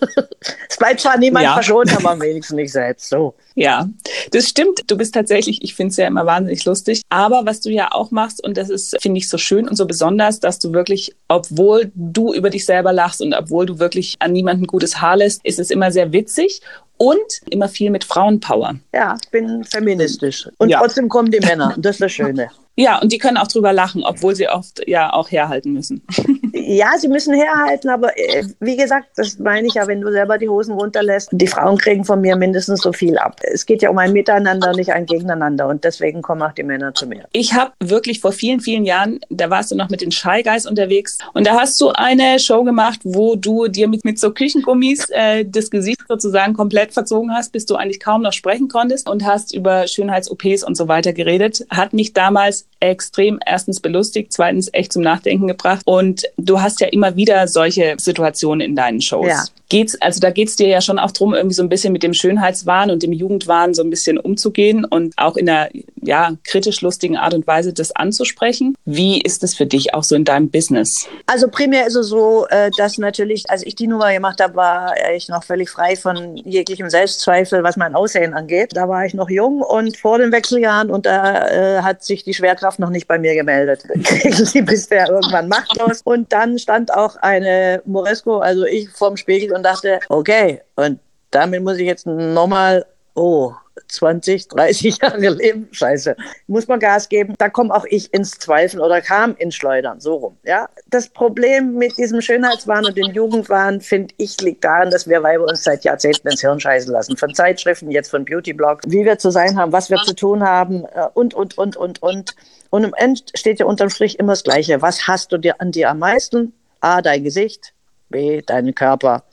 es 0.70 0.78
bleibt 0.78 1.00
zwar 1.00 1.18
niemand 1.18 1.46
ja. 1.46 1.54
verschont, 1.54 1.90
schon, 1.90 2.06
aber 2.06 2.20
wenigstens 2.22 2.56
nicht 2.56 2.72
selbst. 2.72 3.10
So. 3.10 3.34
Ja, 3.56 3.90
das 4.32 4.50
stimmt. 4.50 4.84
Du 4.88 4.98
bist 4.98 5.14
tatsächlich, 5.14 5.64
ich 5.64 5.76
finde 5.76 5.92
es 5.92 5.98
ja 5.98 6.08
immer 6.08 6.26
wahnsinnig 6.26 6.64
lustig. 6.66 7.02
Aber 7.10 7.46
was 7.46 7.62
du 7.62 7.70
ja 7.70 7.92
auch 7.92 8.12
machst, 8.12 8.44
und 8.44 8.58
das 8.58 8.70
ist, 8.70 8.98
finde 9.02 9.18
ich, 9.18 9.30
so 9.30 9.38
schön 9.38 9.68
und 9.68 9.76
so 9.76 9.86
besonders, 9.86 10.40
dass 10.40 10.60
du 10.60 10.74
wirklich, 10.74 11.16
obwohl 11.28 11.92
du 11.96 12.34
über 12.34 12.50
dich 12.50 12.66
selber 12.66 12.94
lachst 12.94 13.22
und 13.22 13.34
obwohl 13.34 13.66
du 13.66 13.80
wirklich 13.80 14.16
an 14.20 14.34
niemanden 14.34 14.68
gutes 14.68 15.02
Haar 15.02 15.18
lässt, 15.18 15.44
ist 15.46 15.60
es 15.60 15.72
immer 15.72 15.92
sehr 15.92 16.12
witzig 16.12 16.62
und 16.98 17.42
immer 17.50 17.68
viel 17.68 17.90
mit 17.90 18.04
Frauenpower. 18.04 18.76
Ja, 18.94 19.18
ich 19.22 19.30
bin 19.30 19.64
feministisch. 19.64 20.50
Und 20.58 20.70
ja. 20.70 20.80
trotzdem 20.80 21.10
kommen 21.10 21.32
die 21.32 21.40
Männer. 21.40 21.76
Das 21.78 21.96
ist 21.96 22.02
das 22.02 22.12
Schöne. 22.12 22.50
Ja, 22.78 23.00
und 23.00 23.14
die 23.14 23.20
können 23.20 23.38
auch 23.38 23.48
drüber 23.48 23.72
lachen, 23.72 24.04
obwohl 24.04 24.36
sie 24.36 24.50
oft 24.50 24.86
ja 24.86 25.14
auch 25.14 25.32
herhalten 25.32 25.72
müssen. 25.72 26.02
Ja, 26.58 26.98
sie 26.98 27.10
müssen 27.10 27.34
herhalten, 27.34 27.90
aber 27.90 28.18
äh, 28.18 28.46
wie 28.62 28.78
gesagt, 28.78 29.10
das 29.18 29.38
meine 29.40 29.68
ich 29.68 29.74
ja, 29.74 29.88
wenn 29.88 30.00
du 30.00 30.10
selber 30.10 30.38
die 30.38 30.48
Hosen 30.48 30.74
runterlässt, 30.74 31.28
die 31.34 31.48
Frauen 31.48 31.78
kriegen 31.78 32.06
von 32.06 32.22
mir 32.22 32.38
mindestens 32.38 32.82
so 32.82 32.94
viel 32.94 33.18
ab. 33.18 33.42
Es 33.44 33.66
geht 33.66 33.82
ja 33.82 33.90
um 33.90 33.98
ein 33.98 34.14
Miteinander, 34.14 34.72
nicht 34.72 34.94
ein 34.94 35.06
Gegeneinander 35.06 35.68
und 35.68 35.84
deswegen 35.84 36.22
kommen 36.22 36.42
auch 36.42 36.54
die 36.54 36.64
Männer 36.64 36.94
zu 36.94 37.08
mir. 37.08 37.26
Ich 37.34 37.54
habe 37.54 37.74
wirklich 37.82 38.22
vor 38.22 38.32
vielen, 38.32 38.62
vielen 38.62 38.86
Jahren, 38.86 39.20
da 39.30 39.50
warst 39.50 39.72
du 39.72 39.76
noch 39.76 39.90
mit 39.90 40.00
den 40.00 40.14
Shy 40.14 40.44
Guys 40.44 40.66
unterwegs 40.66 41.18
und 41.34 41.46
da 41.46 41.60
hast 41.60 41.80
du 41.82 41.90
eine 41.90 42.40
Show 42.40 42.64
gemacht, 42.64 43.02
wo 43.04 43.36
du 43.36 43.68
dir 43.68 43.90
mit, 43.90 44.06
mit 44.06 44.18
so 44.18 44.32
Küchengummis 44.32 45.10
äh, 45.10 45.44
das 45.44 45.70
Gesicht 45.70 46.00
sozusagen 46.08 46.54
komplett 46.54 46.94
verzogen 46.94 47.34
hast, 47.34 47.52
bis 47.52 47.66
du 47.66 47.76
eigentlich 47.76 48.00
kaum 48.00 48.22
noch 48.22 48.34
sprechen 48.34 48.70
konntest 48.70 49.10
und 49.10 49.26
hast 49.26 49.54
über 49.54 49.88
Schönheits-OPs 49.88 50.64
und 50.64 50.78
so 50.78 50.88
weiter 50.88 51.12
geredet. 51.12 51.66
Hat 51.70 51.92
mich 51.92 52.14
damals 52.14 52.68
extrem 52.80 53.40
erstens 53.46 53.80
belustigt, 53.80 54.34
zweitens 54.34 54.70
echt 54.74 54.94
zum 54.94 55.02
Nachdenken 55.02 55.48
gebracht. 55.48 55.82
Und 55.86 56.24
du 56.38 56.62
hast 56.62 56.82
ja 56.82 56.88
immer 56.88 57.16
wieder 57.16 57.48
solche 57.48 57.96
Situationen 57.98 58.62
in 58.62 58.76
deinen 58.76 59.02
Shows. 59.02 59.28
Ja. 59.28 59.44
Geht's, 59.70 60.00
also 60.00 60.20
da 60.20 60.30
geht 60.30 60.50
es 60.50 60.56
dir 60.56 60.68
ja 60.68 60.80
schon 60.80 61.00
auch 61.00 61.12
drum, 61.12 61.34
irgendwie 61.34 61.56
so 61.56 61.64
ein 61.64 61.70
bisschen 61.70 61.92
mit 61.92 62.04
dem 62.04 62.14
Schönheitswahn 62.14 62.92
und 62.92 63.02
dem 63.02 63.12
Jugendwahn 63.12 63.74
so 63.74 63.82
ein 63.82 63.90
bisschen 63.90 64.20
umzugehen 64.20 64.86
und 64.86 65.14
auch 65.18 65.38
in 65.38 65.50
einer 65.50 65.70
ja, 66.04 66.34
kritisch 66.44 66.82
lustigen 66.82 67.18
Art 67.18 67.34
und 67.34 67.48
Weise 67.48 67.74
das 67.74 67.92
anzusprechen. 67.92 68.76
Wie 68.86 69.20
ist 69.20 69.44
es 69.44 69.56
für 69.56 69.66
dich 69.66 69.96
auch 69.96 70.04
so 70.04 70.16
in 70.16 70.24
deinem 70.24 70.50
Business? 70.50 71.08
Also 71.26 71.48
primär 71.48 71.88
ist 71.88 71.96
es 71.96 72.08
so, 72.08 72.46
äh, 72.50 72.70
dass 72.78 73.00
natürlich, 73.00 73.50
als 73.50 73.66
ich 73.66 73.74
die 73.74 73.88
Nummer 73.88 74.14
gemacht 74.14 74.40
habe, 74.40 74.56
war 74.56 74.94
ich 75.16 75.30
noch 75.30 75.44
völlig 75.44 75.72
frei 75.72 75.96
von 75.96 76.38
jeglichem 76.38 76.90
Selbstzweifel, 76.90 77.64
was 77.64 77.76
mein 77.76 77.96
Aussehen 77.96 78.36
angeht. 78.36 78.72
Da 78.74 78.88
war 78.88 79.06
ich 79.06 79.16
noch 79.16 79.30
jung 79.30 79.62
und 79.62 79.98
vor 79.98 80.20
den 80.20 80.32
Wechseljahren 80.32 80.92
und 80.92 81.08
da 81.08 81.48
äh, 81.48 81.82
hat 81.82 82.04
sich 82.04 82.24
die 82.24 82.36
Schwerkraft 82.36 82.75
noch 82.80 82.90
nicht 82.90 83.08
bei 83.08 83.18
mir 83.18 83.36
gemeldet. 83.36 83.84
Sie 84.32 84.62
bisher 84.62 85.10
irgendwann 85.10 85.48
machtlos. 85.48 86.02
Und 86.04 86.32
dann 86.32 86.60
stand 86.60 86.94
auch 86.94 87.16
eine 87.18 87.82
Moresco, 87.86 88.40
also 88.40 88.66
ich 88.66 88.90
vorm 88.90 89.18
Spiegel 89.18 89.54
und 89.54 89.64
dachte, 89.64 90.00
okay, 90.10 90.62
und 90.76 91.00
damit 91.32 91.64
muss 91.64 91.78
ich 91.78 91.86
jetzt 91.86 92.06
nochmal, 92.06 92.86
oh, 93.14 93.54
20, 93.88 94.48
30 94.48 94.98
Jahre 95.02 95.30
leben, 95.30 95.68
scheiße, 95.72 96.16
muss 96.48 96.68
man 96.68 96.80
Gas 96.80 97.10
geben. 97.10 97.36
Da 97.38 97.50
komme 97.50 97.74
auch 97.74 97.86
ich 97.86 98.14
ins 98.14 98.32
Zweifeln 98.32 98.82
oder 98.82 99.02
kam 99.02 99.36
ins 99.36 99.56
Schleudern, 99.56 100.00
so 100.00 100.16
rum. 100.16 100.38
Ja? 100.44 100.70
Das 100.88 101.10
Problem 101.10 101.76
mit 101.76 101.98
diesem 101.98 102.22
Schönheitswahn 102.22 102.86
und 102.86 102.98
dem 102.98 103.12
Jugendwahn, 103.12 103.82
finde 103.82 104.14
ich, 104.18 104.40
liegt 104.42 104.64
daran, 104.64 104.90
dass 104.90 105.08
wir 105.08 105.24
Weiber 105.24 105.46
uns 105.46 105.64
seit 105.64 105.84
Jahrzehnten 105.84 106.30
ins 106.30 106.42
Hirn 106.42 106.60
scheißen 106.60 106.92
lassen. 106.92 107.18
Von 107.18 107.34
Zeitschriften, 107.34 107.92
jetzt 107.92 108.10
von 108.10 108.26
Beautyblogs, 108.26 108.86
wie 108.88 109.06
wir 109.06 109.18
zu 109.18 109.30
sein 109.30 109.58
haben, 109.58 109.72
was 109.72 109.90
wir 109.90 109.98
zu 110.04 110.16
tun 110.16 110.44
haben 110.44 110.86
äh, 110.86 111.08
und, 111.14 111.34
und, 111.34 111.58
und, 111.58 111.78
und, 111.78 112.02
und. 112.02 112.36
Und 112.70 112.84
im 112.84 112.94
Ende 112.94 113.22
steht 113.36 113.60
ja 113.60 113.66
unterm 113.66 113.90
Strich 113.90 114.20
immer 114.20 114.34
das 114.34 114.44
Gleiche. 114.44 114.82
Was 114.82 115.08
hast 115.08 115.32
du 115.32 115.38
dir 115.38 115.62
an 115.62 115.72
dir 115.72 115.90
am 115.90 116.00
meisten? 116.00 116.54
A, 116.82 117.02
dein 117.02 117.24
Gesicht, 117.24 117.74
B, 118.10 118.42
deinen 118.42 118.76
Körper. 118.76 119.24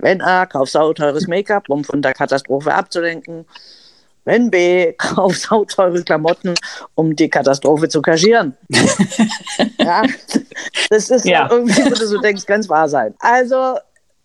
Wenn 0.00 0.20
A, 0.22 0.46
kauf 0.46 0.70
sauteures 0.70 1.26
Make-up, 1.26 1.68
um 1.68 1.84
von 1.84 2.02
der 2.02 2.14
Katastrophe 2.14 2.72
abzulenken. 2.74 3.46
Wenn 4.24 4.50
B, 4.50 4.92
kauf 4.98 5.36
sauteure 5.36 6.02
Klamotten, 6.02 6.54
um 6.94 7.16
die 7.16 7.28
Katastrophe 7.28 7.88
zu 7.88 8.02
kaschieren. 8.02 8.56
ja, 9.78 10.02
das 10.90 11.10
ist 11.10 11.24
ja. 11.24 11.48
irgendwie, 11.50 11.84
wo 11.84 11.90
du 11.90 12.06
so 12.06 12.18
denkst, 12.20 12.46
ganz 12.46 12.68
wahr 12.68 12.88
sein. 12.88 13.14
Also, 13.20 13.76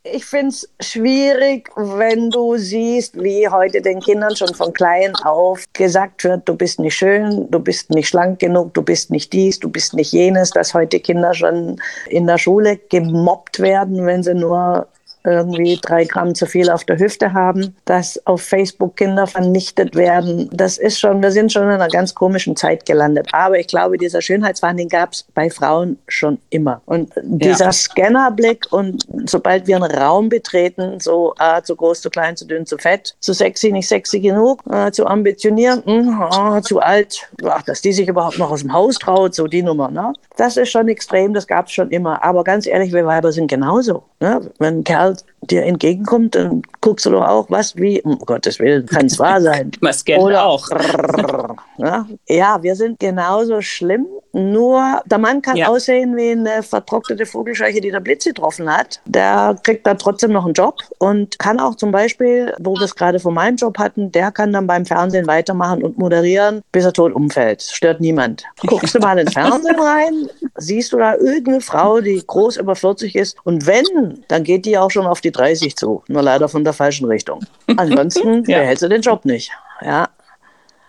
ich 0.06 0.26
finde 0.26 0.50
es 0.50 0.70
schwierig, 0.80 1.70
wenn 1.76 2.30
du 2.30 2.58
siehst, 2.58 3.22
wie 3.22 3.48
heute 3.50 3.82
den 3.82 4.00
Kindern 4.00 4.36
schon 4.36 4.54
von 4.54 4.72
klein 4.74 5.16
auf 5.24 5.66
gesagt 5.74 6.24
wird, 6.24 6.48
du 6.48 6.56
bist 6.56 6.80
nicht 6.80 6.96
schön, 6.96 7.50
du 7.50 7.60
bist 7.60 7.90
nicht 7.90 8.08
schlank 8.08 8.40
genug, 8.40 8.74
du 8.76 8.84
bist 8.84 9.10
nicht 9.10 9.34
dies, 9.34 9.60
du 9.60 9.70
bist 9.70 9.94
nicht 9.94 10.12
jenes, 10.12 10.52
dass 10.52 10.74
heute 10.74 11.00
Kinder 11.00 11.34
schon 11.34 11.82
in 12.08 12.28
der 12.28 12.38
Schule 12.38 12.78
gemobbt 12.90 13.60
werden, 13.60 14.06
wenn 14.06 14.22
sie 14.22 14.36
nur 14.36 14.88
irgendwie 15.26 15.78
drei 15.82 16.06
Gramm 16.06 16.36
zu 16.36 16.46
viel 16.46 16.70
auf 16.70 16.84
der 16.84 17.00
Hüfte 17.00 17.34
haben, 17.34 17.76
dass 17.86 18.26
auf 18.26 18.42
Facebook 18.42 18.98
Kinder 18.98 19.28
vernichtet 19.28 19.96
werden. 19.96 20.50
Das 20.54 20.78
ist 20.78 21.00
schon, 21.00 21.22
wir 21.22 21.32
sind 21.32 21.52
schon 21.52 21.64
in 21.64 21.70
einer 21.70 21.88
ganz 21.88 22.14
komischen 22.16 22.56
Zeit 22.56 22.86
gelandet. 22.86 23.28
Aber 23.32 23.60
ich 23.60 23.68
glaube, 23.68 23.98
dieser 23.98 24.22
Schönheitswahn, 24.22 24.78
den 24.78 24.90
gab 24.90 25.14
es 25.14 25.26
bei 25.34 25.50
Frauen 25.50 25.98
schon 26.08 26.38
immer. 26.50 26.82
Und 26.86 27.12
dieser 27.24 27.66
ja. 27.66 27.72
Scannerblick 27.72 28.68
und 28.72 29.06
sobald 29.26 29.68
wir 29.68 29.76
einen 29.76 29.92
Raum 29.92 30.30
betreten, 30.30 31.00
so 31.00 31.34
ah, 31.38 31.62
zu 31.62 31.76
groß, 31.76 32.02
zu 32.02 32.10
klein, 32.10 32.36
zu 32.36 32.46
dünn, 32.46 32.66
zu 32.66 32.78
fett, 32.78 33.16
zu 33.20 33.34
sexy, 33.34 33.72
nicht 33.72 33.88
sexy 33.88 34.20
genug, 34.20 34.62
ah, 34.70 34.92
zu 34.92 35.06
ambitioniert, 35.08 35.86
mh, 35.86 36.30
ah, 36.32 36.62
zu 36.62 36.80
alt, 36.80 37.30
ach, 37.44 37.64
dass 37.64 37.82
die 37.82 37.94
sich 37.94 38.08
überhaupt 38.08 38.38
noch 38.38 38.52
aus 38.52 38.62
dem 38.62 38.74
Haus 38.74 39.00
traut, 39.00 39.34
so 39.36 39.48
die 39.48 39.64
Nummer. 39.64 39.90
Ne? 39.90 40.14
Das 40.38 40.58
ist 40.58 40.70
schon 40.70 40.88
extrem, 40.88 41.34
das 41.34 41.48
gab 41.48 41.68
es 41.68 41.74
schon 41.74 41.90
immer. 41.92 42.24
Aber 42.24 42.44
ganz 42.44 42.68
ehrlich, 42.68 42.94
wir 42.94 43.06
Weiber 43.06 43.32
sind 43.32 43.48
genauso. 43.48 44.04
Ne? 44.20 44.42
Wenn 44.60 44.80
ein 44.80 44.84
Kerl 44.84 45.15
world. 45.24 45.35
Dir 45.52 45.64
entgegenkommt, 45.64 46.36
dann 46.36 46.62
guckst 46.82 47.06
du 47.06 47.12
doch 47.12 47.28
auch, 47.28 47.50
was, 47.50 47.76
wie, 47.76 48.02
um 48.02 48.18
Gottes 48.20 48.60
Willen, 48.60 48.86
kann 48.86 49.08
es 49.08 49.20
wahr 49.20 49.42
sein. 49.42 49.72
Was 49.82 50.04
Oder 50.08 50.46
auch. 50.46 50.70
ja, 51.78 52.06
ja, 52.28 52.64
wir 52.64 52.76
sind 52.76 53.00
genauso 53.00 53.62
schlimm 53.62 54.08
nur 54.36 55.02
der 55.06 55.18
Mann 55.18 55.42
kann 55.42 55.56
ja. 55.56 55.70
aussehen 55.70 56.18
wie 56.18 56.32
eine 56.32 56.62
vertrocknete 56.62 57.26
Vogelscheuche, 57.26 57.80
die 57.80 57.90
der 57.90 58.02
Blitz 58.02 58.26
getroffen 58.26 58.70
hat. 58.70 59.00
Der 59.06 59.56
kriegt 59.64 59.88
dann 59.88 59.98
trotzdem 59.98 60.34
noch 60.34 60.44
einen 60.44 60.54
Job 60.54 60.80
und 60.98 61.40
kann 61.40 61.58
auch 61.60 61.76
zum 61.76 61.92
Beispiel, 61.92 62.54
wo 62.60 62.76
wir 62.76 62.82
es 62.82 62.96
gerade 62.96 63.20
von 63.20 63.34
meinem 63.34 63.56
Job 63.56 63.78
hatten, 63.78 64.12
der 64.12 64.32
kann 64.32 64.52
dann 64.52 64.68
beim 64.68 64.86
Fernsehen 64.86 65.26
weitermachen 65.26 65.84
und 65.84 65.98
moderieren, 65.98 66.64
bis 66.74 66.84
er 66.84 66.92
tot 66.92 67.14
umfällt. 67.14 67.62
Stört 67.62 68.02
niemand. 68.02 68.44
Guckst 68.68 68.94
du 68.94 69.00
mal 69.00 69.18
ins 69.18 69.32
Fernsehen 69.32 69.80
rein, 69.80 70.28
siehst 70.58 70.92
du 70.92 70.98
da 70.98 71.16
irgendeine 71.16 71.62
Frau, 71.62 72.02
die 72.02 72.22
groß 72.26 72.58
über 72.58 72.76
40 72.76 73.16
ist 73.16 73.38
und 73.46 73.66
wenn, 73.66 74.26
dann 74.28 74.44
geht 74.44 74.66
die 74.66 74.78
auch 74.78 74.92
schon 74.92 75.08
auf 75.08 75.22
die 75.22 75.32
30 75.38 75.76
zu. 75.76 76.04
Nur 76.08 76.22
leider 76.22 76.50
von 76.50 76.64
der 76.64 76.74
falschen 76.74 77.06
Richtung. 77.06 77.42
Ansonsten 77.78 78.44
ja. 78.46 78.60
behält 78.60 78.80
sie 78.80 78.90
den 78.90 79.02
Job 79.02 79.26
nicht. 79.26 79.52
Ja, 79.82 80.08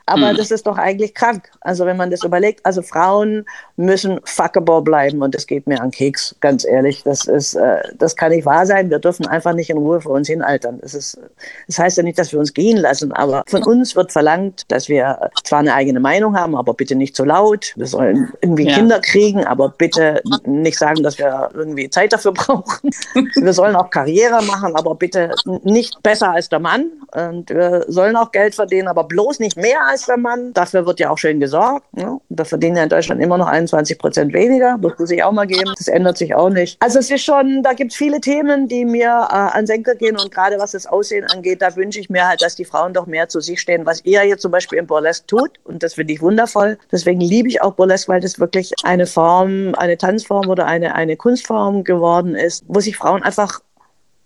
aber 0.06 0.32
mhm. 0.32 0.36
das 0.36 0.52
ist 0.52 0.66
doch 0.66 0.78
eigentlich 0.78 1.14
krank. 1.14 1.50
Also 1.60 1.84
wenn 1.84 1.96
man 1.96 2.10
das 2.10 2.22
überlegt, 2.22 2.64
also 2.64 2.80
Frauen 2.80 3.44
müssen 3.76 4.20
fuckable 4.24 4.80
bleiben 4.82 5.20
und 5.20 5.34
das 5.34 5.46
geht 5.48 5.66
mir 5.66 5.80
an 5.80 5.90
Keks, 5.90 6.36
ganz 6.40 6.64
ehrlich. 6.64 7.02
Das 7.02 7.26
ist, 7.26 7.54
äh, 7.54 7.82
das 7.98 8.14
kann 8.14 8.30
nicht 8.30 8.46
wahr 8.46 8.66
sein. 8.66 8.88
Wir 8.88 9.00
dürfen 9.00 9.26
einfach 9.26 9.52
nicht 9.52 9.68
in 9.68 9.78
Ruhe 9.78 10.00
vor 10.00 10.12
uns 10.12 10.28
hinaltern. 10.28 10.78
Das 10.80 10.94
ist, 10.94 11.18
das 11.66 11.78
heißt 11.80 11.96
ja 11.96 12.04
nicht, 12.04 12.18
dass 12.18 12.32
wir 12.32 12.38
uns 12.38 12.54
gehen 12.54 12.76
lassen, 12.76 13.10
aber 13.12 13.42
von 13.48 13.64
uns 13.64 13.96
wird 13.96 14.12
verlangt, 14.12 14.62
dass 14.68 14.88
wir 14.88 15.30
zwar 15.42 15.58
eine 15.58 15.74
eigene 15.74 15.98
Meinung 15.98 16.38
haben, 16.38 16.54
aber 16.54 16.74
bitte 16.74 16.94
nicht 16.94 17.16
zu 17.16 17.22
so 17.22 17.28
laut. 17.28 17.72
Wir 17.76 17.86
sollen 17.86 18.32
irgendwie 18.40 18.68
ja. 18.68 18.74
Kinder 18.74 19.00
kriegen, 19.00 19.44
aber 19.44 19.70
bitte 19.70 20.22
nicht 20.44 20.78
sagen, 20.78 21.02
dass 21.02 21.18
wir 21.18 21.50
irgendwie 21.52 21.90
Zeit 21.90 22.12
dafür 22.12 22.32
brauchen. 22.32 22.90
wir 23.14 23.52
sollen 23.52 23.74
auch 23.74 23.90
Karriere 23.90 24.42
machen, 24.44 24.76
aber 24.76 24.94
bitte 24.94 25.34
nicht 25.64 26.00
besser 26.04 26.30
als 26.30 26.48
der 26.48 26.60
Mann. 26.60 26.92
Und 27.16 27.48
wir 27.48 27.86
sollen 27.88 28.14
auch 28.14 28.30
Geld 28.30 28.54
verdienen, 28.54 28.88
aber 28.88 29.04
bloß 29.04 29.40
nicht 29.40 29.56
mehr 29.56 29.80
als 29.88 30.04
der 30.04 30.18
Mann. 30.18 30.52
Dafür 30.52 30.84
wird 30.84 31.00
ja 31.00 31.08
auch 31.08 31.16
schön 31.16 31.40
gesorgt. 31.40 31.86
Ne? 31.96 32.20
Da 32.28 32.44
verdienen 32.44 32.76
ja 32.76 32.82
in 32.82 32.90
Deutschland 32.90 33.22
immer 33.22 33.38
noch 33.38 33.46
21 33.46 33.98
Prozent 33.98 34.34
weniger. 34.34 34.76
Das 34.82 34.98
muss 34.98 35.10
ich 35.10 35.24
auch 35.24 35.32
mal 35.32 35.46
geben. 35.46 35.72
Das 35.78 35.88
ändert 35.88 36.18
sich 36.18 36.34
auch 36.34 36.50
nicht. 36.50 36.76
Also 36.82 36.98
es 36.98 37.10
ist 37.10 37.24
schon, 37.24 37.62
da 37.62 37.72
gibt 37.72 37.92
es 37.92 37.96
viele 37.96 38.20
Themen, 38.20 38.68
die 38.68 38.84
mir 38.84 39.28
äh, 39.30 39.34
an 39.34 39.66
Senker 39.66 39.94
gehen. 39.94 40.18
Und 40.18 40.30
gerade 40.30 40.58
was 40.58 40.72
das 40.72 40.86
Aussehen 40.86 41.24
angeht, 41.24 41.62
da 41.62 41.74
wünsche 41.74 42.00
ich 42.00 42.10
mir 42.10 42.28
halt, 42.28 42.42
dass 42.42 42.54
die 42.54 42.66
Frauen 42.66 42.92
doch 42.92 43.06
mehr 43.06 43.30
zu 43.30 43.40
sich 43.40 43.62
stehen, 43.62 43.86
was 43.86 44.04
ihr 44.04 44.20
hier 44.20 44.36
zum 44.36 44.50
Beispiel 44.50 44.78
im 44.78 44.86
Burlesque 44.86 45.26
tut. 45.26 45.52
Und 45.64 45.82
das 45.82 45.94
finde 45.94 46.12
ich 46.12 46.20
wundervoll. 46.20 46.76
Deswegen 46.92 47.20
liebe 47.20 47.48
ich 47.48 47.62
auch 47.62 47.72
Burlesque, 47.72 48.08
weil 48.08 48.20
das 48.20 48.38
wirklich 48.38 48.72
eine 48.84 49.06
Form, 49.06 49.74
eine 49.76 49.96
Tanzform 49.96 50.50
oder 50.50 50.66
eine, 50.66 50.94
eine 50.94 51.16
Kunstform 51.16 51.82
geworden 51.82 52.34
ist, 52.34 52.64
wo 52.68 52.80
sich 52.80 52.98
Frauen 52.98 53.22
einfach 53.22 53.60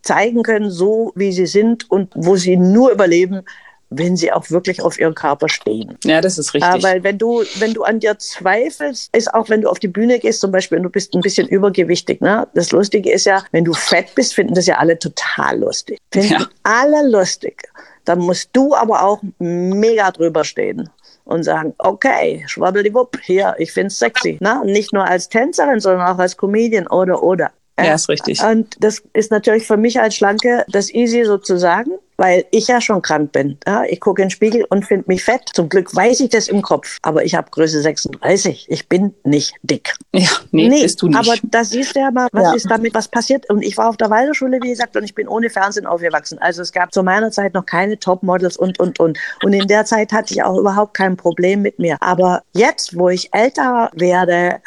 zeigen 0.03 0.43
können, 0.43 0.71
so 0.71 1.13
wie 1.15 1.33
sie 1.33 1.47
sind 1.47 1.91
und 1.91 2.11
wo 2.15 2.37
sie 2.37 2.57
nur 2.57 2.91
überleben, 2.91 3.43
wenn 3.91 4.17
sie 4.17 4.33
auch 4.33 4.51
wirklich 4.51 4.83
auf 4.83 4.99
ihren 4.99 5.15
Körper 5.15 5.49
stehen. 5.49 5.99
Ja, 6.05 6.21
das 6.21 6.39
ist 6.39 6.55
richtig. 6.55 6.73
Äh, 6.73 6.83
weil 6.83 7.03
wenn 7.03 7.19
du, 7.19 7.43
wenn 7.59 7.75
du 7.75 7.83
an 7.83 7.99
dir 7.99 8.17
zweifelst, 8.19 9.15
ist 9.15 9.35
auch 9.35 9.49
wenn 9.49 9.63
du 9.63 9.69
auf 9.69 9.81
die 9.81 9.89
Bühne 9.89 10.21
gehst, 10.21 10.41
zum 10.41 10.53
Beispiel, 10.53 10.79
und 10.79 10.85
du 10.85 10.91
bist 10.91 11.13
ein 11.15 11.21
bisschen 11.21 11.49
übergewichtig, 11.49 12.21
ne? 12.21 12.47
Das 12.55 12.71
Lustige 12.71 13.11
ist 13.13 13.27
ja, 13.27 13.45
wenn 13.51 13.65
du 13.65 13.73
fett 13.73 14.15
bist, 14.15 14.35
finden 14.35 14.55
das 14.55 14.67
ja 14.67 14.79
alle 14.79 14.99
total 14.99 15.59
lustig. 15.59 15.99
Finden 16.13 16.35
ja. 16.35 16.49
alle 16.63 17.09
lustig. 17.11 17.65
Dann 18.05 18.21
musst 18.21 18.51
du 18.53 18.75
aber 18.75 19.03
auch 19.03 19.21
mega 19.39 20.11
drüber 20.13 20.45
stehen 20.45 20.89
und 21.25 21.43
sagen, 21.43 21.75
okay, 21.79 22.45
schwabbeliwupp, 22.47 23.19
hier, 23.23 23.55
ich 23.59 23.73
find's 23.73 23.99
sexy. 23.99 24.39
Ne? 24.41 24.63
Nicht 24.65 24.93
nur 24.93 25.05
als 25.05 25.29
Tänzerin, 25.29 25.81
sondern 25.81 26.07
auch 26.07 26.19
als 26.19 26.37
Comedian 26.37 26.87
oder, 26.87 27.23
oder. 27.23 27.51
Ja, 27.85 27.95
ist 27.95 28.09
richtig. 28.09 28.43
Und 28.43 28.77
das 28.81 29.03
ist 29.13 29.31
natürlich 29.31 29.67
für 29.67 29.77
mich 29.77 30.01
als 30.01 30.17
Schlanke 30.17 30.65
das 30.69 30.93
easy 30.93 31.25
sozusagen 31.25 31.93
weil 32.21 32.45
ich 32.51 32.69
ja 32.69 32.83
schon 32.83 33.01
krank 33.01 33.33
bin. 33.33 33.57
Ja, 33.67 33.85
ich 33.85 33.99
gucke 33.99 34.21
in 34.21 34.27
den 34.27 34.31
Spiegel 34.31 34.67
und 34.69 34.85
finde 34.85 35.07
mich 35.07 35.25
fett. 35.25 35.41
Zum 35.55 35.71
Glück 35.71 35.97
weiß 35.97 36.21
ich 36.21 36.29
das 36.29 36.49
im 36.49 36.61
Kopf, 36.61 36.99
aber 37.01 37.25
ich 37.25 37.35
habe 37.35 37.51
Größe 37.51 37.81
36. 37.81 38.67
Ich 38.69 38.91
bin 38.91 39.15
nicht 39.25 39.55
dick. 39.63 39.95
Ja, 40.13 40.29
nee, 40.51 40.69
nee 40.69 40.83
bist 40.83 41.01
du 41.01 41.07
nicht. 41.07 41.17
Aber 41.17 41.35
da 41.45 41.65
siehst 41.65 41.97
du 41.97 42.01
ja 42.01 42.11
mal, 42.11 42.29
was 42.33 42.43
ja. 42.43 42.53
ist 42.53 42.71
damit, 42.71 42.93
was 42.93 43.09
passiert. 43.09 43.49
Und 43.49 43.63
ich 43.63 43.79
war 43.79 43.89
auf 43.89 43.97
der 43.97 44.11
Waldorfschule, 44.11 44.59
wie 44.61 44.69
gesagt, 44.69 44.99
und 44.99 45.05
ich 45.05 45.15
bin 45.15 45.29
ohne 45.29 45.49
Fernsehen 45.49 45.87
aufgewachsen. 45.87 46.39
Also 46.41 46.61
es 46.61 46.73
gab 46.73 46.93
zu 46.93 47.03
meiner 47.03 47.31
Zeit 47.31 47.55
noch 47.55 47.65
keine 47.65 47.99
Topmodels 47.99 48.59
und, 48.59 48.79
und, 48.79 49.01
und. 49.01 49.19
Und 49.43 49.55
in 49.55 49.67
der 49.67 49.87
Zeit 49.87 50.13
hatte 50.13 50.35
ich 50.35 50.43
auch 50.43 50.59
überhaupt 50.59 50.93
kein 50.93 51.17
Problem 51.17 51.63
mit 51.63 51.79
mir. 51.79 51.97
Aber 52.01 52.43
jetzt, 52.53 52.99
wo 52.99 53.09
ich 53.09 53.33
älter 53.33 53.91
werde, 53.95 54.61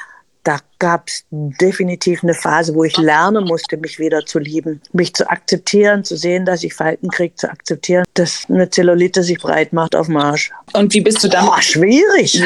da 0.43 0.57
gab 0.79 1.07
es 1.07 1.25
definitiv 1.31 2.23
eine 2.23 2.33
Phase, 2.33 2.75
wo 2.75 2.83
ich 2.83 2.97
lernen 2.97 3.45
musste, 3.45 3.77
mich 3.77 3.99
wieder 3.99 4.25
zu 4.25 4.39
lieben, 4.39 4.81
mich 4.91 5.13
zu 5.13 5.29
akzeptieren, 5.29 6.03
zu 6.03 6.17
sehen, 6.17 6.45
dass 6.45 6.63
ich 6.63 6.73
Falten 6.73 7.09
kriege, 7.09 7.35
zu 7.35 7.49
akzeptieren, 7.49 8.03
dass 8.13 8.45
eine 8.49 8.69
Zellulite 8.69 9.23
sich 9.23 9.39
breit 9.39 9.73
macht 9.73 9.95
auf 9.95 10.07
Marsch. 10.07 10.51
Und 10.73 10.93
wie 10.93 11.01
bist 11.01 11.23
du 11.23 11.29
dann? 11.29 11.47
Oh, 11.47 11.61
schwierig. 11.61 12.41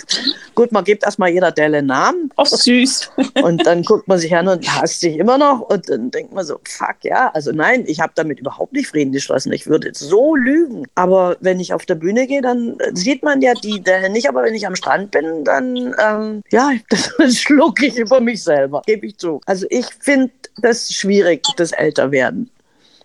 Gut, 0.54 0.72
man 0.72 0.84
gibt 0.84 1.04
erstmal 1.04 1.30
jeder 1.30 1.52
Delle 1.52 1.78
einen 1.78 1.86
Namen. 1.86 2.30
Ach, 2.36 2.46
süß. 2.46 3.10
und 3.42 3.66
dann 3.66 3.82
guckt 3.82 4.06
man 4.08 4.18
sich 4.18 4.34
an 4.36 4.46
und 4.48 4.68
hasst 4.68 5.00
sich 5.00 5.16
immer 5.16 5.38
noch. 5.38 5.60
Und 5.60 5.88
dann 5.88 6.10
denkt 6.10 6.34
man 6.34 6.44
so, 6.44 6.60
fuck, 6.68 6.96
ja. 7.02 7.30
Also 7.32 7.52
nein, 7.52 7.84
ich 7.86 8.00
habe 8.00 8.12
damit 8.14 8.40
überhaupt 8.40 8.72
nicht 8.72 8.88
Frieden 8.88 9.12
geschlossen. 9.12 9.52
Ich 9.52 9.66
würde 9.66 9.90
so 9.94 10.36
lügen. 10.36 10.86
Aber 10.94 11.36
wenn 11.40 11.60
ich 11.60 11.72
auf 11.72 11.86
der 11.86 11.94
Bühne 11.94 12.26
gehe, 12.26 12.42
dann 12.42 12.76
sieht 12.92 13.22
man 13.22 13.40
ja 13.40 13.54
die 13.54 13.80
Delle 13.80 14.10
nicht. 14.10 14.28
Aber 14.28 14.42
wenn 14.42 14.54
ich 14.54 14.66
am 14.66 14.76
Strand 14.76 15.12
bin, 15.12 15.44
dann, 15.44 15.94
ähm, 15.98 16.42
ja, 16.50 16.72
das 17.18 17.36
schlucke 17.38 17.69
ich 17.80 17.96
über 17.96 18.20
mich 18.20 18.42
selber, 18.42 18.82
gebe 18.86 19.06
ich 19.06 19.18
zu. 19.18 19.40
Also 19.46 19.66
ich 19.70 19.86
finde 20.00 20.32
das 20.58 20.92
schwierig, 20.92 21.42
das 21.56 21.72
Älterwerden 21.72 22.50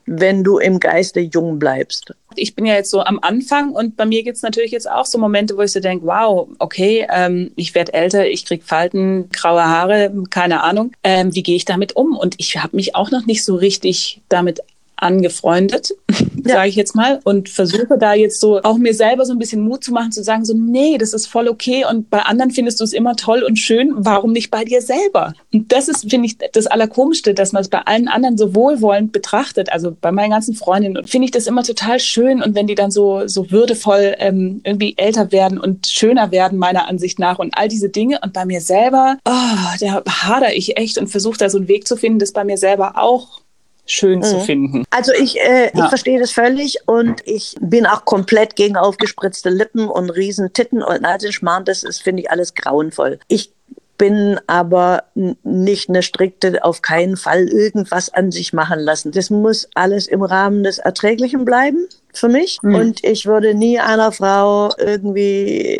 wenn 0.05 0.43
du 0.43 0.59
im 0.59 0.79
Geiste 0.79 1.19
jung 1.19 1.57
bleibst. 1.57 2.13
Ich 2.35 2.55
bin 2.55 2.65
ja 2.65 2.75
jetzt 2.75 2.91
so 2.91 3.01
am 3.01 3.19
Anfang 3.19 3.71
und 3.71 3.97
bei 3.97 4.05
mir 4.05 4.23
gibt 4.23 4.37
es 4.37 4.43
natürlich 4.43 4.71
jetzt 4.71 4.89
auch 4.89 5.05
so 5.05 5.17
Momente, 5.17 5.57
wo 5.57 5.61
ich 5.61 5.71
so 5.71 5.79
denke, 5.79 6.05
wow, 6.05 6.47
okay, 6.59 7.07
ähm, 7.09 7.51
ich 7.55 7.73
werde 7.73 7.93
älter, 7.93 8.27
ich 8.27 8.45
kriege 8.45 8.63
Falten, 8.63 9.29
graue 9.29 9.63
Haare, 9.63 10.13
keine 10.29 10.63
Ahnung. 10.63 10.91
Ähm, 11.03 11.33
wie 11.33 11.43
gehe 11.43 11.55
ich 11.55 11.65
damit 11.65 11.95
um? 11.95 12.17
Und 12.17 12.35
ich 12.37 12.57
habe 12.61 12.75
mich 12.75 12.95
auch 12.95 13.09
noch 13.09 13.25
nicht 13.25 13.43
so 13.43 13.55
richtig 13.55 14.21
damit 14.29 14.61
angefreundet, 14.97 15.93
ja. 16.49 16.55
sage 16.55 16.69
ich 16.69 16.75
jetzt 16.75 16.95
mal, 16.95 17.19
und 17.23 17.49
versuche 17.49 17.97
da 17.97 18.13
jetzt 18.13 18.39
so 18.39 18.61
auch 18.61 18.77
mir 18.77 18.93
selber 18.93 19.25
so 19.25 19.33
ein 19.33 19.39
bisschen 19.39 19.61
Mut 19.61 19.83
zu 19.83 19.91
machen, 19.91 20.11
zu 20.11 20.23
sagen, 20.23 20.45
so, 20.45 20.53
nee, 20.55 20.97
das 20.97 21.13
ist 21.13 21.27
voll 21.27 21.47
okay 21.47 21.85
und 21.89 22.09
bei 22.09 22.19
anderen 22.19 22.51
findest 22.51 22.79
du 22.79 22.83
es 22.83 22.93
immer 22.93 23.15
toll 23.15 23.43
und 23.43 23.57
schön, 23.57 23.93
warum 23.95 24.31
nicht 24.31 24.51
bei 24.51 24.63
dir 24.63 24.81
selber? 24.81 25.33
Und 25.53 25.71
das 25.71 25.87
ist, 25.87 26.09
finde 26.09 26.27
ich, 26.27 26.37
das 26.37 26.67
Allerkomischste, 26.67 27.33
dass 27.33 27.51
man 27.51 27.61
es 27.61 27.69
bei 27.69 27.79
allen 27.79 28.07
anderen 28.07 28.37
so 28.37 28.55
wohlwollend 28.55 29.11
betrachtet, 29.11 29.71
also 29.71 29.95
bei 29.99 30.11
meinen 30.11 30.31
ganzen 30.31 30.55
Freundinnen, 30.55 31.05
finde 31.05 31.25
ich 31.25 31.31
das 31.31 31.47
immer 31.47 31.63
total 31.63 31.99
schön 31.99 32.41
und 32.41 32.55
wenn 32.55 32.67
die 32.67 32.75
dann 32.75 32.91
so, 32.91 33.27
so 33.27 33.51
würdevoll 33.51 34.15
ähm, 34.19 34.61
irgendwie 34.63 34.95
älter 34.97 35.31
werden 35.31 35.59
und 35.59 35.87
schöner 35.87 36.31
werden, 36.31 36.57
meiner 36.57 36.87
Ansicht 36.87 37.19
nach 37.19 37.39
und 37.39 37.57
all 37.57 37.67
diese 37.67 37.89
Dinge 37.89 38.19
und 38.23 38.33
bei 38.33 38.45
mir 38.45 38.61
selber, 38.61 39.17
oh, 39.25 39.77
da 39.79 40.03
hader 40.07 40.55
ich 40.55 40.77
echt 40.77 40.97
und 40.97 41.07
versuche 41.07 41.37
da 41.37 41.49
so 41.49 41.57
einen 41.57 41.67
Weg 41.67 41.87
zu 41.87 41.97
finden, 41.97 42.19
das 42.19 42.31
bei 42.31 42.43
mir 42.43 42.57
selber 42.57 42.93
auch 42.97 43.41
schön 43.85 44.19
mhm. 44.19 44.23
zu 44.23 44.39
finden. 44.39 44.83
Also 44.89 45.11
ich, 45.13 45.39
äh, 45.39 45.71
ja. 45.73 45.83
ich 45.83 45.89
verstehe 45.89 46.19
das 46.19 46.31
völlig 46.31 46.77
und 46.87 47.21
ich 47.25 47.55
bin 47.59 47.85
auch 47.85 48.05
komplett 48.05 48.55
gegen 48.55 48.77
aufgespritzte 48.77 49.49
Lippen 49.49 49.87
und 49.87 50.09
riesen 50.09 50.53
Titten 50.53 50.81
und 50.81 51.05
all 51.05 51.17
den 51.17 51.31
Schmarrn. 51.31 51.65
Das 51.65 51.83
ist, 51.83 52.01
finde 52.01 52.23
ich, 52.23 52.31
alles 52.31 52.53
grauenvoll. 52.53 53.19
Ich 53.27 53.51
bin 53.97 54.39
aber 54.47 55.03
nicht 55.43 55.89
eine 55.89 56.03
strikte, 56.03 56.63
auf 56.63 56.81
keinen 56.81 57.15
Fall 57.15 57.47
irgendwas 57.47 58.13
an 58.13 58.31
sich 58.31 58.51
machen 58.53 58.79
lassen. 58.79 59.11
Das 59.11 59.29
muss 59.29 59.69
alles 59.73 60.07
im 60.07 60.21
Rahmen 60.21 60.63
des 60.63 60.79
Erträglichen 60.79 61.45
bleiben 61.45 61.87
für 62.17 62.29
mich. 62.29 62.59
Mhm. 62.61 62.75
Und 62.75 63.03
ich 63.03 63.25
würde 63.25 63.53
nie 63.53 63.79
einer 63.79 64.11
Frau 64.11 64.71
irgendwie 64.77 65.79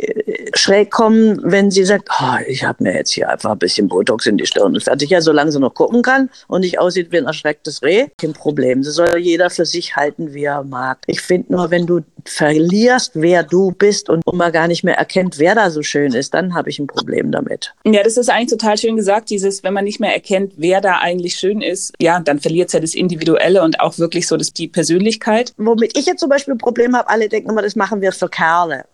schräg 0.53 0.91
kommen, 0.91 1.39
wenn 1.43 1.71
sie 1.71 1.83
sagt, 1.83 2.09
oh, 2.19 2.37
ich 2.47 2.63
habe 2.63 2.83
mir 2.83 2.93
jetzt 2.93 3.11
hier 3.11 3.29
einfach 3.29 3.51
ein 3.51 3.59
bisschen 3.59 3.87
Botox 3.87 4.25
in 4.25 4.37
die 4.37 4.45
Stirn 4.45 4.73
und 4.73 4.83
fertig. 4.83 5.09
Ja, 5.09 5.21
solange 5.21 5.51
sie 5.51 5.59
noch 5.59 5.73
gucken 5.73 6.01
kann 6.01 6.29
und 6.47 6.61
nicht 6.61 6.79
aussieht 6.79 7.11
wie 7.11 7.17
ein 7.17 7.25
erschrecktes 7.25 7.81
Reh, 7.81 8.07
kein 8.19 8.33
Problem. 8.33 8.83
Das 8.83 8.95
soll 8.95 9.17
jeder 9.17 9.49
für 9.49 9.65
sich 9.65 9.95
halten, 9.95 10.33
wie 10.33 10.45
er 10.45 10.63
mag. 10.63 10.99
Ich 11.07 11.21
finde 11.21 11.53
nur, 11.53 11.71
wenn 11.71 11.85
du 11.85 12.01
verlierst, 12.25 13.11
wer 13.13 13.43
du 13.43 13.71
bist 13.71 14.09
und 14.09 14.23
man 14.33 14.51
gar 14.51 14.67
nicht 14.67 14.83
mehr 14.83 14.95
erkennt, 14.95 15.39
wer 15.39 15.55
da 15.55 15.69
so 15.69 15.83
schön 15.83 16.13
ist, 16.13 16.33
dann 16.33 16.55
habe 16.55 16.69
ich 16.69 16.79
ein 16.79 16.87
Problem 16.87 17.31
damit. 17.31 17.73
Ja, 17.85 18.03
das 18.03 18.17
ist 18.17 18.29
eigentlich 18.29 18.49
total 18.49 18.77
schön 18.77 18.95
gesagt, 18.95 19.29
dieses, 19.29 19.63
wenn 19.63 19.73
man 19.73 19.83
nicht 19.83 19.99
mehr 19.99 20.13
erkennt, 20.13 20.53
wer 20.57 20.81
da 20.81 20.99
eigentlich 20.99 21.35
schön 21.35 21.61
ist, 21.61 21.93
ja, 22.01 22.19
dann 22.19 22.39
verliert 22.39 22.67
es 22.67 22.73
ja 22.73 22.79
das 22.79 22.95
Individuelle 22.95 23.63
und 23.63 23.79
auch 23.79 23.97
wirklich 23.99 24.27
so 24.27 24.37
das, 24.37 24.53
die 24.53 24.67
Persönlichkeit. 24.67 25.53
Womit 25.57 25.97
ich 25.97 26.05
jetzt 26.05 26.19
zum 26.19 26.29
Beispiel 26.29 26.55
ein 26.55 26.59
Problem 26.59 26.95
habe, 26.95 27.09
alle 27.09 27.29
denken 27.29 27.49
immer, 27.49 27.61
das 27.61 27.75
machen 27.75 28.01
wir 28.01 28.11
für 28.11 28.29
Kerle. 28.29 28.85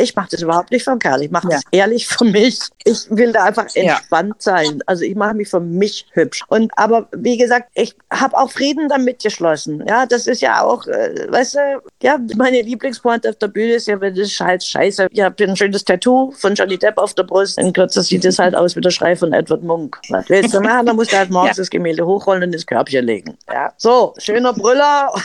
Ich 0.00 0.14
mache 0.14 0.28
das 0.30 0.42
überhaupt 0.42 0.70
nicht 0.70 0.84
von 0.84 0.98
Kerl. 0.98 1.22
Ich 1.22 1.30
mache 1.30 1.48
ja. 1.48 1.56
das 1.56 1.64
ehrlich 1.72 2.06
für 2.06 2.24
mich. 2.24 2.60
Ich 2.84 3.06
will 3.10 3.32
da 3.32 3.44
einfach 3.44 3.66
entspannt 3.74 4.36
ja. 4.38 4.56
sein. 4.56 4.80
Also 4.86 5.04
ich 5.04 5.16
mache 5.16 5.34
mich 5.34 5.48
für 5.48 5.60
mich 5.60 6.06
hübsch. 6.12 6.44
Und 6.48 6.70
aber 6.76 7.08
wie 7.12 7.36
gesagt, 7.36 7.70
ich 7.74 7.94
habe 8.10 8.36
auch 8.36 8.50
Frieden 8.50 8.88
damit 8.88 9.22
geschlossen. 9.22 9.84
Ja, 9.88 10.06
das 10.06 10.26
ist 10.26 10.40
ja 10.40 10.62
auch, 10.62 10.86
äh, 10.86 11.26
weißt 11.28 11.54
du, 11.56 11.58
ja, 12.02 12.18
meine 12.36 12.62
Lieblingspointe 12.62 13.28
auf 13.28 13.36
der 13.36 13.48
Bühne 13.48 13.74
ist 13.74 13.88
ja, 13.88 14.00
wenn 14.00 14.14
das 14.14 14.38
halt 14.38 14.62
scheiße. 14.62 15.08
Ich 15.10 15.20
habe 15.20 15.44
ein 15.44 15.56
schönes 15.56 15.84
Tattoo 15.84 16.30
von 16.32 16.54
Johnny 16.54 16.78
Depp 16.78 16.98
auf 16.98 17.14
der 17.14 17.24
Brust. 17.24 17.58
In 17.58 17.72
Kürze 17.72 18.02
sieht 18.02 18.24
das 18.24 18.38
halt 18.38 18.54
aus 18.54 18.76
wie 18.76 18.80
der 18.80 18.90
Schrei 18.90 19.16
von 19.16 19.32
Edward 19.32 19.62
Munk. 19.62 19.98
Was 20.10 20.28
willst 20.28 20.54
du 20.54 20.60
machen? 20.60 20.86
Da 20.86 20.94
musst 20.94 21.12
du 21.12 21.16
halt 21.16 21.30
morgens 21.30 21.56
ja. 21.56 21.62
das 21.62 21.70
Gemälde 21.70 22.06
hochrollen 22.06 22.44
und 22.44 22.52
ins 22.52 22.66
Körbchen 22.66 23.04
legen. 23.04 23.36
Ja, 23.52 23.72
so, 23.76 24.14
schöner 24.18 24.52
Brüller. 24.52 25.12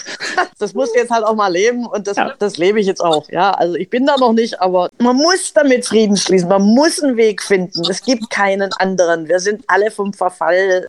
Das 0.60 0.74
musst 0.74 0.96
du 0.96 1.00
jetzt 1.00 1.12
halt 1.12 1.26
auch 1.26 1.36
mal 1.36 1.52
leben 1.52 1.86
und 1.86 2.08
das, 2.08 2.16
das 2.40 2.58
lebe 2.58 2.80
ich 2.80 2.88
jetzt 2.88 3.02
auch. 3.02 3.28
Ja, 3.30 3.52
also 3.52 3.76
ich 3.76 3.90
bin 3.90 4.06
da 4.06 4.16
noch 4.18 4.32
nicht, 4.32 4.62
aber 4.64 4.90
man 5.00 5.18
muss 5.18 5.54
damit 5.54 5.86
Frieden 5.86 6.16
schließen. 6.16 6.48
Man 6.48 6.62
muss 6.62 7.04
einen 7.04 7.18
Weg 7.18 7.44
finden. 7.44 7.84
Es 7.90 8.02
gibt 8.02 8.30
keinen 8.30 8.72
anderen. 8.74 9.28
Wir 9.28 9.40
sind 9.40 9.64
alle 9.68 9.92
vom 9.92 10.14
Verfall, 10.14 10.88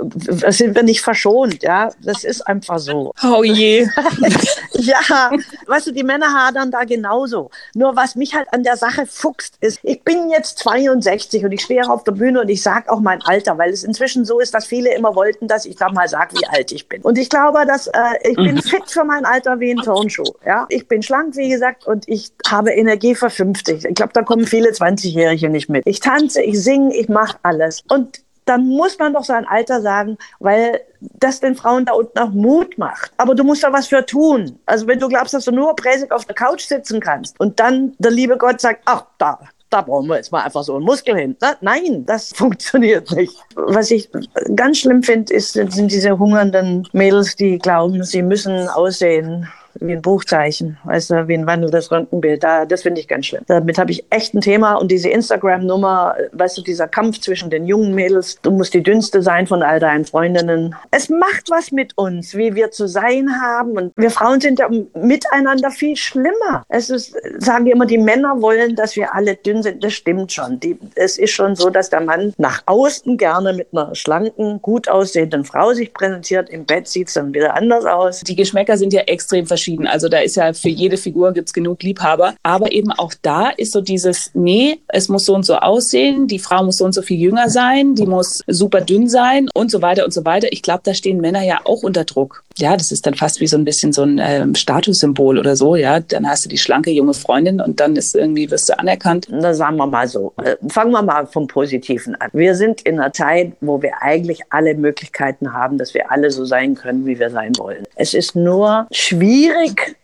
sind 0.49 0.77
wir 0.77 0.85
nicht 0.85 1.01
verschont. 1.01 1.63
Ja, 1.63 1.91
das 2.01 2.23
ist 2.23 2.47
einfach 2.47 2.79
so. 2.79 3.13
Oh 3.25 3.43
je. 3.43 3.89
ja, 4.75 5.31
weißt 5.67 5.89
du, 5.89 5.93
die 5.93 6.05
Männer 6.05 6.33
hadern 6.33 6.71
da 6.71 6.85
genauso. 6.85 7.51
Nur 7.75 7.97
was 7.97 8.15
mich 8.15 8.35
halt 8.35 8.47
an 8.53 8.63
der 8.63 8.77
Sache 8.77 9.07
fuchst, 9.07 9.57
ist, 9.61 9.81
ich 9.83 10.03
bin 10.03 10.31
jetzt 10.31 10.59
62 10.59 11.45
und 11.45 11.53
ich 11.53 11.63
stehe 11.63 11.89
auf 11.91 12.05
der 12.05 12.13
Bühne 12.13 12.43
und 12.43 12.49
ich 12.49 12.63
sage 12.63 12.91
auch 12.93 13.01
mein 13.01 13.23
Alter, 13.23 13.59
weil 13.59 13.71
es 13.71 13.83
inzwischen 13.83 14.25
so 14.25 14.39
ist, 14.39 14.55
dass 14.55 14.67
viele 14.67 14.95
immer 14.95 15.17
wollten, 15.17 15.49
dass 15.49 15.67
ich 15.67 15.77
da 15.77 15.91
mal 15.91 16.09
sage, 16.09 16.37
wie 16.39 16.47
alt 16.47 16.71
ich 16.71 16.89
bin. 16.89 17.03
Und 17.03 17.19
ich 17.19 17.29
glaube, 17.29 17.67
dass 17.67 17.89
äh, 17.89 18.01
ich 18.23 18.37
bin 18.37 18.55
mhm. 18.55 18.63
fit 18.63 18.89
für 18.89 19.05
mein 19.05 19.25
Alter 19.25 19.59
wie 19.59 19.73
ein 19.73 19.79
Turnschuh. 19.79 20.33
Ja, 20.47 20.67
ich 20.69 20.87
bin 20.87 21.03
schlank, 21.03 21.37
wie 21.37 21.49
gesagt, 21.49 21.87
und 21.87 22.09
ich 22.09 22.31
habe 22.49 22.71
Energie 22.71 23.17
für 23.17 23.31
50. 23.31 23.64
50. 23.65 23.91
Ich 23.91 23.95
glaube, 23.95 24.13
da 24.13 24.23
kommen 24.23 24.47
viele 24.47 24.71
20-Jährige 24.71 25.49
nicht 25.49 25.69
mit. 25.69 25.87
Ich 25.87 26.01
tanze, 26.01 26.43
ich 26.43 26.63
singe, 26.63 26.95
ich 26.97 27.09
mache 27.09 27.39
alles. 27.43 27.83
Und 27.89 28.21
dann 28.45 28.67
muss 28.67 28.99
man 28.99 29.15
doch 29.15 29.25
sein 29.25 29.47
Alter 29.47 29.81
sagen, 29.81 30.19
weil 30.39 30.81
das 31.01 31.41
den 31.41 31.55
Frauen 31.55 31.87
da 31.87 31.95
unten 31.95 32.19
auch 32.19 32.31
Mut 32.31 32.77
macht. 32.77 33.13
Aber 33.17 33.35
du 33.35 33.43
musst 33.43 33.63
da 33.63 33.73
was 33.73 33.87
für 33.87 34.05
tun. 34.05 34.59
Also 34.67 34.87
wenn 34.87 34.99
du 34.99 35.09
glaubst, 35.09 35.33
dass 35.33 35.47
du 35.47 35.53
nur 35.53 35.75
präsig 35.77 36.13
auf 36.13 36.27
der 36.27 36.35
Couch 36.35 36.63
sitzen 36.63 37.01
kannst 37.01 37.41
und 37.41 37.59
dann 37.59 37.95
der 37.99 38.11
liebe 38.11 38.37
Gott 38.37 38.61
sagt, 38.61 38.83
ach, 38.85 39.05
da, 39.17 39.41
da 39.71 39.81
brauchen 39.81 40.09
wir 40.09 40.17
jetzt 40.17 40.31
mal 40.31 40.43
einfach 40.43 40.63
so 40.63 40.77
einen 40.77 40.85
Muskel 40.85 41.17
hin. 41.17 41.37
Nein, 41.63 42.05
das 42.05 42.33
funktioniert 42.35 43.11
nicht. 43.13 43.35
Was 43.55 43.91
ich 43.91 44.11
ganz 44.55 44.79
schlimm 44.79 45.03
finde, 45.03 45.41
sind 45.41 45.91
diese 45.91 46.19
hungernden 46.19 46.87
Mädels, 46.93 47.37
die 47.37 47.59
glauben, 47.59 48.05
sie 48.05 48.23
müssen 48.23 48.69
aussehen 48.69 49.49
wie 49.81 49.93
ein 49.93 50.03
Buchzeichen, 50.03 50.79
weißt 50.85 51.11
du, 51.11 51.29
wie 51.29 51.35
ein 51.35 51.47
wandelndes 51.47 51.91
Röntgenbild. 51.91 52.43
Da, 52.43 52.65
das 52.65 52.83
finde 52.83 53.01
ich 53.01 53.09
ganz 53.09 53.27
schlimm. 53.27 53.43
Damit 53.47 53.79
habe 53.79 53.91
ich 53.91 54.05
echt 54.11 54.35
ein 54.35 54.41
Thema 54.41 54.75
und 54.75 54.91
diese 54.91 55.09
Instagram-Nummer, 55.09 56.17
weißt 56.33 56.59
du, 56.59 56.63
dieser 56.63 56.89
Kampf 56.89 57.21
zwischen 57.21 57.51
den 57.51 57.67
jungen 57.67 57.95
Mädels, 57.95 58.39
du 58.43 58.51
musst 58.51 58.75
die 58.75 58.83
dünnste 58.83 59.23
sein 59.23 59.47
von 59.47 59.63
all 59.63 59.81
deinen 59.81 60.05
Freundinnen. 60.05 60.75
Es 60.91 61.09
macht 61.09 61.51
was 61.51 61.73
mit 61.73 61.97
uns, 61.97 62.35
wie 62.35 62.55
wir 62.55 62.71
zu 62.71 62.87
sein 62.89 63.41
haben 63.41 63.73
und 63.73 63.93
wir 63.97 64.11
Frauen 64.11 64.41
sind 64.41 64.59
ja 64.59 64.69
miteinander 64.95 65.71
viel 65.71 65.97
schlimmer. 65.97 66.65
Es 66.69 66.91
ist, 66.91 67.17
sagen 67.39 67.67
immer, 67.67 67.87
die 67.87 67.99
Männer 67.99 68.41
wollen, 68.41 68.77
dass 68.77 68.97
wir 68.97 69.15
alle 69.15 69.35
dünn 69.37 69.63
sind. 69.63 69.83
Das 69.83 69.93
stimmt 69.93 70.33
schon. 70.33 70.61
Die, 70.61 70.79
es 70.95 71.19
ist 71.19 71.31
schon 71.31 71.57
so, 71.57 71.71
dass 71.71 71.91
der 71.91 72.01
Mann 72.01 72.33
nach 72.39 72.63
außen 72.67 73.17
gerne 73.17 73.53
mit 73.53 73.69
einer 73.73 73.95
schlanken, 73.95 74.61
gut 74.63 74.89
aussehenden 74.89 75.45
Frau 75.45 75.73
sich 75.73 75.93
präsentiert. 75.93 76.49
Im 76.51 76.65
Bett 76.65 76.89
sieht 76.89 77.09
es 77.09 77.15
dann 77.15 77.35
wieder 77.35 77.55
anders 77.55 77.85
aus. 77.85 78.21
Die 78.21 78.37
Geschmäcker 78.37 78.77
sind 78.77 78.93
ja 78.93 79.03
extrem 79.03 79.47
verschieden 79.47 79.64
verschieden. 79.65 79.87
Also 79.87 80.09
da 80.09 80.19
ist 80.19 80.37
ja 80.37 80.53
für 80.53 80.69
jede 80.69 80.97
Figur 80.97 81.33
gibt's 81.33 81.53
genug 81.53 81.83
Liebhaber. 81.83 82.35
Aber 82.43 82.73
eben 82.73 82.93
auch 82.93 83.15
da 83.23 83.49
ist 83.49 83.73
so 83.73 83.81
dieses, 83.81 84.31
nee, 84.35 84.81
es 84.89 85.09
muss 85.09 85.25
so 85.25 85.35
und 85.35 85.45
so 85.45 85.57
aussehen, 85.57 86.27
die 86.27 86.39
Frau 86.39 86.65
muss 86.65 86.79
so 86.79 86.85
und 86.85 86.93
so 86.93 87.03
viel 87.03 87.19
jünger 87.19 87.49
sein, 87.49 87.95
die 87.95 88.07
muss 88.07 88.43
super 88.47 88.81
dünn 88.81 89.09
sein 89.09 89.49
und 89.55 89.71
so 89.71 89.81
weiter 89.81 90.05
und 90.05 90.13
so 90.13 90.25
weiter. 90.25 90.49
Ich 90.53 90.63
glaube, 90.63 90.83
da 90.85 90.95
stehen 90.95 91.21
Männer 91.21 91.43
ja 91.43 91.61
auch 91.65 91.83
unter 91.83 92.05
Druck. 92.05 92.44
Ja, 92.57 92.77
das 92.77 92.93
ist 92.93 93.05
dann 93.07 93.15
fast 93.15 93.41
wie 93.41 93.49
so 93.49 93.57
ein 93.57 93.65
bisschen 93.65 93.93
so 93.93 94.03
ein 94.03 94.21
ähm, 94.23 94.55
Statussymbol 94.55 95.39
oder 95.39 95.57
so. 95.57 95.75
Ja, 95.75 95.99
dann 95.99 96.29
hast 96.29 96.45
du 96.45 96.49
die 96.49 96.59
schlanke 96.59 96.91
junge 96.93 97.15
Freundin 97.15 97.61
und 97.61 97.81
dann 97.81 97.97
ist 97.97 98.15
irgendwie 98.15 98.51
wirst 98.51 98.69
du 98.69 98.79
anerkannt. 98.79 99.27
Na, 99.29 99.53
sagen 99.55 99.77
wir 99.77 99.87
mal 99.87 100.07
so. 100.07 100.33
Äh, 100.43 100.57
fangen 100.69 100.93
wir 100.93 101.03
mal 101.03 101.27
vom 101.27 101.49
Positiven 101.49 102.15
an. 102.15 102.31
Wir 102.33 102.55
sind 102.55 102.83
in 102.83 103.01
einer 103.01 103.13
Zeit, 103.13 103.55
wo 103.61 103.83
wir 103.83 104.03
eigentlich 104.03 104.41
alle 104.51 104.75
Möglichkeiten 104.75 105.53
haben, 105.53 105.79
dass 105.79 105.95
wir 105.95 106.13
alle 106.13 106.31
so 106.31 106.45
sein 106.45 106.77
können, 106.77 107.07
wie 107.07 107.19
wir 107.19 107.31
sein 107.31 107.53
wollen. 107.59 107.85
Es 107.97 108.15
ist 108.15 108.37
nur 108.37 108.87
schwierig, 108.93 109.55
schwierig, 109.55 109.97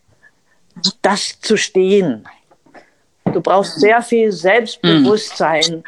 das 1.03 1.41
zu 1.41 1.57
stehen. 1.57 2.27
Du 3.33 3.41
brauchst 3.41 3.79
sehr 3.79 4.03
viel 4.03 4.33
Selbstbewusstsein, 4.33 5.85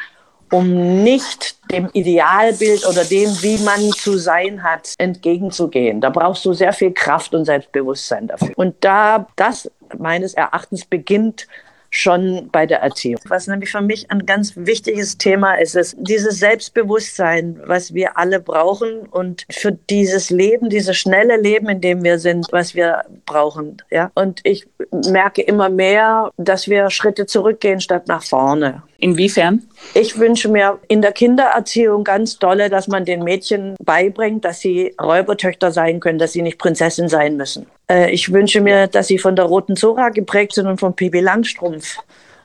um 0.53 1.03
nicht 1.03 1.57
dem 1.71 1.89
Idealbild 1.93 2.85
oder 2.85 3.03
dem, 3.03 3.29
wie 3.41 3.57
man 3.63 3.91
zu 3.91 4.19
sein 4.19 4.61
hat, 4.61 4.93
entgegenzugehen. 4.99 5.99
Da 5.99 6.11
brauchst 6.11 6.45
du 6.45 6.53
sehr 6.53 6.73
viel 6.73 6.91
Kraft 6.91 7.33
und 7.33 7.45
Selbstbewusstsein 7.45 8.27
dafür. 8.27 8.51
Und 8.55 8.75
da 8.81 9.25
das 9.35 9.71
meines 9.97 10.35
Erachtens 10.35 10.85
beginnt 10.85 11.47
schon 11.89 12.49
bei 12.51 12.65
der 12.65 12.81
Erziehung. 12.81 13.19
Was 13.27 13.47
nämlich 13.47 13.71
für 13.71 13.81
mich 13.81 14.09
ein 14.09 14.25
ganz 14.25 14.53
wichtiges 14.55 15.17
Thema 15.17 15.55
ist, 15.55 15.75
ist 15.75 15.95
dieses 15.99 16.39
Selbstbewusstsein, 16.39 17.59
was 17.65 17.93
wir 17.93 18.17
alle 18.17 18.39
brauchen 18.39 19.01
und 19.11 19.45
für 19.51 19.71
dieses 19.71 20.31
Leben, 20.31 20.69
dieses 20.69 20.97
schnelle 20.97 21.37
Leben, 21.37 21.69
in 21.69 21.81
dem 21.81 22.03
wir 22.03 22.17
sind, 22.17 22.47
was 22.51 22.73
wir 22.73 23.03
brauchen. 23.25 23.77
Ja? 23.91 24.11
Und 24.15 24.41
ich 24.43 24.67
merke 24.91 25.43
immer 25.43 25.69
mehr, 25.69 26.31
dass 26.37 26.67
wir 26.67 26.89
Schritte 26.89 27.27
zurückgehen 27.27 27.79
statt 27.79 28.07
nach 28.07 28.23
vorne. 28.23 28.81
Inwiefern? 29.03 29.63
Ich 29.95 30.17
wünsche 30.17 30.47
mir 30.47 30.79
in 30.87 31.01
der 31.01 31.11
Kindererziehung 31.11 32.05
ganz 32.05 32.39
dolle, 32.39 32.69
dass 32.69 32.87
man 32.87 33.03
den 33.03 33.21
Mädchen 33.21 33.75
beibringt, 33.83 34.45
dass 34.45 34.61
sie 34.61 34.95
Räubertöchter 35.01 35.73
sein 35.73 35.99
können, 35.99 36.19
dass 36.19 36.31
sie 36.31 36.41
nicht 36.41 36.57
Prinzessin 36.57 37.09
sein 37.09 37.35
müssen. 37.35 37.65
Äh, 37.91 38.11
ich 38.11 38.31
wünsche 38.31 38.61
mir, 38.61 38.87
dass 38.87 39.07
sie 39.07 39.17
von 39.17 39.35
der 39.35 39.43
Roten 39.43 39.75
Zora 39.75 40.07
geprägt 40.07 40.53
sind 40.53 40.67
und 40.67 40.79
von 40.79 40.95
Pipi 40.95 41.19
Langstrumpf 41.19 41.97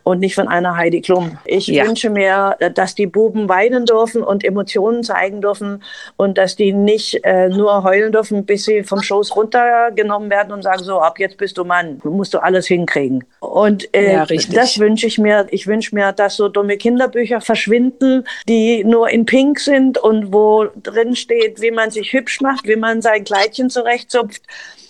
und 0.09 0.21
nicht 0.21 0.35
von 0.35 0.49
einer 0.49 0.77
Heidi 0.77 1.03
Klum. 1.03 1.37
Ich 1.45 1.67
ja. 1.67 1.87
wünsche 1.87 2.09
mir, 2.09 2.57
dass 2.75 2.95
die 2.95 3.07
Buben 3.07 3.49
weinen 3.51 3.85
dürfen 3.85 4.23
und 4.23 4.43
Emotionen 4.43 5.05
zeigen 5.05 5.43
dürfen 5.43 5.83
und 6.17 6.39
dass 6.39 6.57
die 6.57 6.73
nicht 6.73 7.23
äh, 7.25 7.51
nur 7.51 7.85
heulen 7.85 8.11
dürfen, 8.11 8.47
bis 8.47 8.65
sie 8.65 8.85
vom 8.85 9.03
Schoß 9.03 9.37
runtergenommen 9.37 10.31
werden 10.31 10.53
und 10.53 10.63
sagen, 10.63 10.83
so, 10.83 11.01
ab 11.01 11.19
jetzt 11.19 11.37
bist 11.37 11.59
du 11.59 11.65
Mann, 11.65 12.01
musst 12.05 12.33
du 12.33 12.39
alles 12.39 12.67
hinkriegen. 12.67 13.25
Und 13.41 13.95
äh, 13.95 14.15
ja, 14.15 14.25
das 14.25 14.79
wünsche 14.79 15.07
ich 15.07 15.19
mir. 15.19 15.47
Ich 15.51 15.67
wünsche 15.67 15.95
mir, 15.95 16.13
dass 16.13 16.37
so 16.37 16.49
dumme 16.49 16.79
Kinderbücher 16.79 17.43
verschwinden, 17.43 18.25
die 18.49 18.85
nur 18.85 19.11
in 19.11 19.27
Pink 19.27 19.61
sind 19.61 19.99
und 19.99 20.33
wo 20.33 20.69
drin 20.83 21.17
steht, 21.17 21.61
wie 21.61 21.71
man 21.71 21.91
sich 21.91 22.15
hübsch 22.15 22.41
macht, 22.41 22.67
wie 22.67 22.77
man 22.77 23.03
sein 23.03 23.25
Kleidchen 23.25 23.69
zurechtzupft 23.69 24.43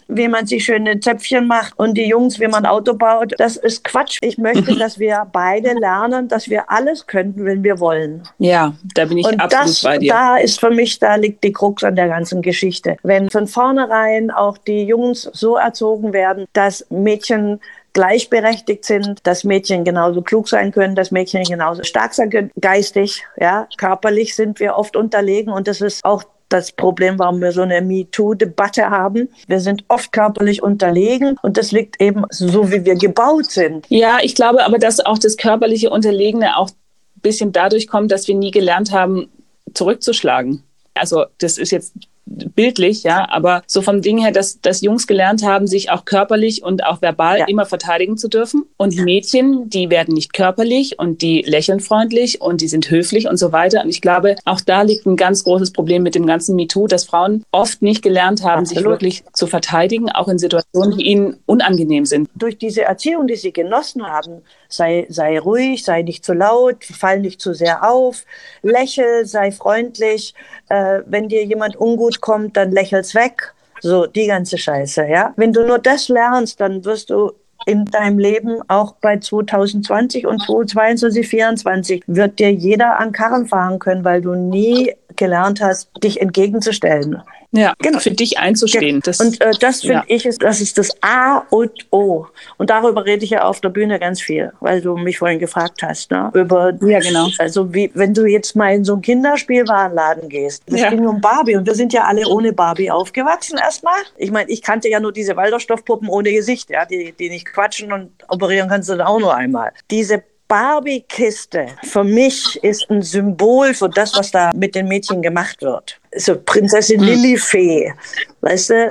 wie 0.09 0.27
man 0.27 0.47
sich 0.47 0.65
schöne 0.65 0.99
Zöpfchen 1.01 1.47
macht 1.47 1.79
und 1.79 1.95
die 1.95 2.09
Jungs, 2.09 2.41
wie 2.41 2.49
man 2.49 2.67
Auto 2.67 2.95
baut. 2.95 3.35
Das 3.39 3.57
ist 3.57 3.85
Quatsch. 3.85 4.19
Ich 4.23 4.39
möchte, 4.39 4.75
dass 4.79 4.99
wir 4.99 5.27
beide 5.31 5.75
lernen, 5.75 6.29
dass 6.29 6.49
wir 6.49 6.71
alles 6.71 7.07
könnten, 7.07 7.45
wenn 7.45 7.63
wir 7.63 7.79
wollen. 7.79 8.23
Ja, 8.39 8.75
da 8.95 9.05
bin 9.05 9.19
ich 9.19 9.27
und 9.27 9.41
absolut 9.41 9.69
das, 9.69 9.83
bei 9.83 9.99
dir. 9.99 10.13
Da 10.13 10.37
ist 10.39 10.59
für 10.59 10.71
mich, 10.71 10.99
da 10.99 11.15
liegt 11.17 11.45
die 11.45 11.53
Krux 11.53 11.85
an 11.85 11.95
der 11.95 12.09
ganzen 12.09 12.43
Geschichte. 12.43 12.97
Wenn 13.03 13.31
von 13.31 13.47
vornherein 13.47 14.31
auch 14.31 14.59
die 14.59 14.85
Jungs 14.85 15.29
so 15.33 15.57
erzogen 15.57 16.13
werden, 16.13 16.47
dass 16.55 16.87
Mädchen 16.91 17.61
gleichberechtigt 17.93 18.85
sind, 18.85 19.27
dass 19.27 19.45
Mädchen 19.45 19.85
genauso 19.85 20.23
klug 20.23 20.49
sein 20.49 20.73
können, 20.73 20.95
dass 20.95 21.11
Mädchen 21.11 21.43
genauso 21.45 21.83
stark 21.83 22.15
sein 22.15 22.31
können, 22.31 22.51
geistig, 22.61 23.25
ja, 23.37 23.67
körperlich 23.77 24.37
sind 24.37 24.61
wir 24.61 24.77
oft 24.77 24.97
unterlegen 24.97 25.53
und 25.53 25.67
das 25.69 25.81
ist 25.81 26.05
auch 26.05 26.23
das 26.49 26.73
Problem, 26.73 27.19
warum 27.19 27.41
wir 27.41 27.53
so 27.53 27.63
eine 27.63 27.81
MeToo-Debatte 27.83 28.91
haben. 28.91 29.29
Wir 29.47 29.61
sind 29.61 29.85
oft 29.89 30.13
körperlich 30.13 30.63
unterlegen 30.63 31.37
und 31.43 31.57
das 31.57 31.73
liegt 31.73 32.01
eben 32.01 32.25
so, 32.31 32.71
wie 32.71 32.85
wir 32.85 32.95
gebaut 32.95 33.51
sind. 33.51 33.87
Ja, 33.89 34.19
ich 34.23 34.35
glaube 34.35 34.65
aber, 34.65 34.79
dass 34.79 35.01
auch 35.01 35.19
das 35.19 35.37
körperliche 35.37 35.91
Unterlegene 35.91 36.57
auch 36.57 36.71
ein 36.71 37.21
bisschen 37.21 37.53
dadurch 37.53 37.87
kommt, 37.87 38.11
dass 38.11 38.29
wir 38.29 38.35
nie 38.35 38.51
gelernt 38.51 38.93
haben, 38.93 39.29
zurückzuschlagen. 39.75 40.63
Also 40.95 41.27
das 41.39 41.59
ist 41.59 41.71
jetzt 41.71 41.95
bildlich, 42.29 43.03
ja, 43.03 43.29
aber 43.31 43.63
so 43.67 43.83
vom 43.83 44.03
Ding 44.03 44.19
her, 44.19 44.33
dass, 44.33 44.61
dass 44.61 44.81
Jungs 44.81 45.07
gelernt 45.07 45.43
haben, 45.43 45.67
sich 45.67 45.91
auch 45.91 46.05
körperlich 46.05 46.63
und 46.63 46.85
auch 46.85 47.03
verbal 47.03 47.41
ja. 47.41 47.47
immer 47.47 47.67
verteidigen 47.67 48.17
zu 48.17 48.29
dürfen. 48.29 48.65
Und 48.77 48.97
Mädchen, 48.97 49.71
die 49.71 49.91
werden 49.91 50.15
nicht 50.15 50.33
körperlich 50.33 50.99
und 50.99 51.23
die 51.23 51.43
lächeln 51.43 51.81
freundlich 51.81 52.41
und 52.41 52.61
die 52.61 52.69
sind 52.69 52.91
höflich 52.91 53.29
und 53.29 53.37
so 53.37 53.53
weiter. 53.53 53.83
Und 53.83 53.89
ich 53.89 54.01
glaube, 54.01 54.37
auch 54.45 54.61
da 54.61 54.83
liegt 54.83 55.07
ein 55.07 55.17
ganz 55.17 55.45
großes 55.45 55.73
Problem 55.73 56.03
mit 56.03 56.15
dem 56.15 56.27
ganzen 56.27 56.57
MeToo, 56.57 56.87
dass 56.87 57.05
Frauen 57.05 57.45
oft 57.51 57.83
nicht 57.83 58.03
gelernt 58.03 58.43
haben, 58.43 58.61
Absolut. 58.61 58.79
sich 58.79 58.85
wirklich 58.85 59.25
zu 59.33 59.47
verteidigen, 59.47 60.11
auch 60.11 60.29
in 60.29 60.39
Situationen, 60.39 60.99
die 60.99 61.05
ihnen 61.05 61.39
unangenehm 61.47 62.05
sind. 62.05 62.29
Durch 62.35 62.59
diese 62.59 62.83
Erziehung, 62.83 63.27
die 63.27 63.37
sie 63.37 63.53
genossen 63.53 64.07
haben, 64.07 64.43
sei, 64.69 65.07
sei 65.09 65.39
ruhig, 65.39 65.85
sei 65.85 66.03
nicht 66.03 66.25
zu 66.25 66.35
laut, 66.35 66.85
fall 66.85 67.21
nicht 67.21 67.41
zu 67.41 67.55
sehr 67.55 67.89
auf, 67.91 68.25
lächel, 68.63 69.25
sei 69.25 69.51
freundlich. 69.51 70.35
Äh, 70.69 71.01
wenn 71.07 71.29
dir 71.29 71.45
jemand 71.45 71.81
ungut 71.81 72.18
kommt, 72.21 72.57
dann 72.57 72.73
lächel's 72.73 73.15
weg. 73.15 73.55
So, 73.81 74.07
die 74.07 74.27
ganze 74.27 74.59
Scheiße, 74.59 75.07
ja. 75.07 75.33
Wenn 75.37 75.53
du 75.53 75.67
nur 75.67 75.79
das 75.79 76.09
lernst, 76.09 76.61
dann 76.61 76.85
wirst 76.85 77.11
du 77.11 77.33
in 77.67 77.85
deinem 77.85 78.19
Leben 78.19 78.61
auch 78.69 78.95
bei 79.01 79.19
2020 79.19 80.27
und 80.27 80.41
2022, 80.43 81.01
2024 81.13 82.03
wird 82.07 82.39
dir 82.39 82.53
jeder 82.53 82.99
an 82.99 83.13
Karren 83.13 83.47
fahren 83.47 83.79
können, 83.79 84.05
weil 84.05 84.23
du 84.23 84.35
nie 84.35 84.95
gelernt 85.19 85.61
hast, 85.61 85.91
dich 86.03 86.21
entgegenzustellen. 86.21 87.23
Ja, 87.51 87.73
genau. 87.79 87.99
für 87.99 88.11
dich 88.11 88.39
einzustehen. 88.39 89.01
Das, 89.03 89.21
und 89.21 89.41
äh, 89.41 89.53
das 89.59 89.81
finde 89.81 89.95
ja. 89.95 90.05
ich, 90.07 90.27
ist, 90.27 90.43
das 90.43 90.61
ist 90.61 90.77
das 90.77 90.91
A 91.01 91.39
und 91.51 91.87
O. 91.91 92.27
Und 92.59 92.69
darüber 92.69 93.07
rede 93.07 93.25
ich 93.25 93.31
ja 93.31 93.45
auf 93.45 93.61
der 93.63 93.71
Bühne 93.71 93.99
ganz 93.99 94.21
viel, 94.21 94.53
weil 94.61 94.83
du 94.83 94.97
mich 94.97 95.19
vorhin 95.19 95.39
gefragt 95.39 95.83
hast. 95.83 96.11
Ne? 96.11 96.31
Über, 96.35 96.75
ja, 96.83 97.01
genau. 97.01 97.29
Also 97.39 97.73
wie, 97.73 97.91
wenn 97.95 98.13
du 98.13 98.27
jetzt 98.27 98.55
mal 98.55 98.75
in 98.75 98.85
so 98.85 98.93
einen 98.93 99.03
Kinderspielwarenladen 99.03 100.29
gehst, 100.29 100.63
das 100.67 100.81
ja. 100.81 100.91
ging 100.91 101.07
um 101.07 101.23
Barbie 101.23 101.57
und 101.57 101.67
wir 101.67 101.75
sind 101.75 101.95
ja 101.95 102.05
alle 102.05 102.29
ohne 102.29 102.53
Barbie 102.53 102.91
aufgewachsen 102.91 103.59
erstmal. 103.59 104.01
Ich 104.19 104.31
meine, 104.31 104.51
ich 104.51 104.61
kannte 104.61 104.91
ja 104.91 105.01
nur 105.01 105.13
diese 105.13 105.35
Walderstoffpuppen 105.35 106.09
ohne 106.09 106.33
Gesicht, 106.33 106.69
ja, 106.69 106.85
die, 106.85 107.13
die 107.13 107.31
nicht 107.31 107.47
quatschen 107.47 107.93
und 107.93 108.11
operieren 108.29 108.69
kannst 108.69 108.91
du 108.91 108.97
dann 108.97 109.07
auch 109.07 109.21
nur 109.21 109.35
einmal. 109.35 109.73
Diese 109.91 110.23
Barbie-Kiste 110.49 111.67
für 111.85 112.03
mich 112.03 112.59
ist 112.65 112.91
ein 112.91 113.03
Symbol 113.03 113.75
für 113.75 113.89
das, 113.89 114.15
was 114.17 114.31
da 114.31 114.51
mit 114.55 114.75
den 114.75 114.89
Mädchen 114.89 115.21
gemacht 115.21 115.61
wird. 115.61 116.01
So 116.17 116.37
Prinzessin 116.37 117.01
hm. 117.01 117.07
Lillifee, 117.07 117.93
weißt 118.41 118.71
du? 118.71 118.89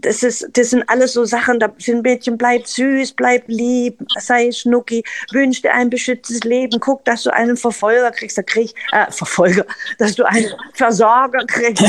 Das, 0.00 0.22
ist, 0.22 0.48
das 0.52 0.70
sind 0.70 0.88
alles 0.88 1.12
so 1.12 1.24
Sachen, 1.24 1.60
da 1.60 1.70
sind 1.76 2.02
Mädchen, 2.02 2.38
bleib 2.38 2.66
süß, 2.66 3.12
bleib 3.12 3.42
lieb, 3.48 3.98
sei 4.18 4.50
schnucki, 4.50 5.04
wünsch 5.32 5.60
dir 5.60 5.74
ein 5.74 5.90
beschütztes 5.90 6.40
Leben, 6.44 6.80
guck, 6.80 7.04
dass 7.04 7.24
du 7.24 7.30
einen 7.30 7.56
Verfolger 7.56 8.10
kriegst, 8.10 8.38
da 8.38 8.42
krieg 8.42 8.72
äh, 8.92 9.10
Verfolger, 9.10 9.66
dass 9.98 10.14
du 10.14 10.24
einen 10.24 10.50
Versorger 10.72 11.44
kriegst, 11.46 11.84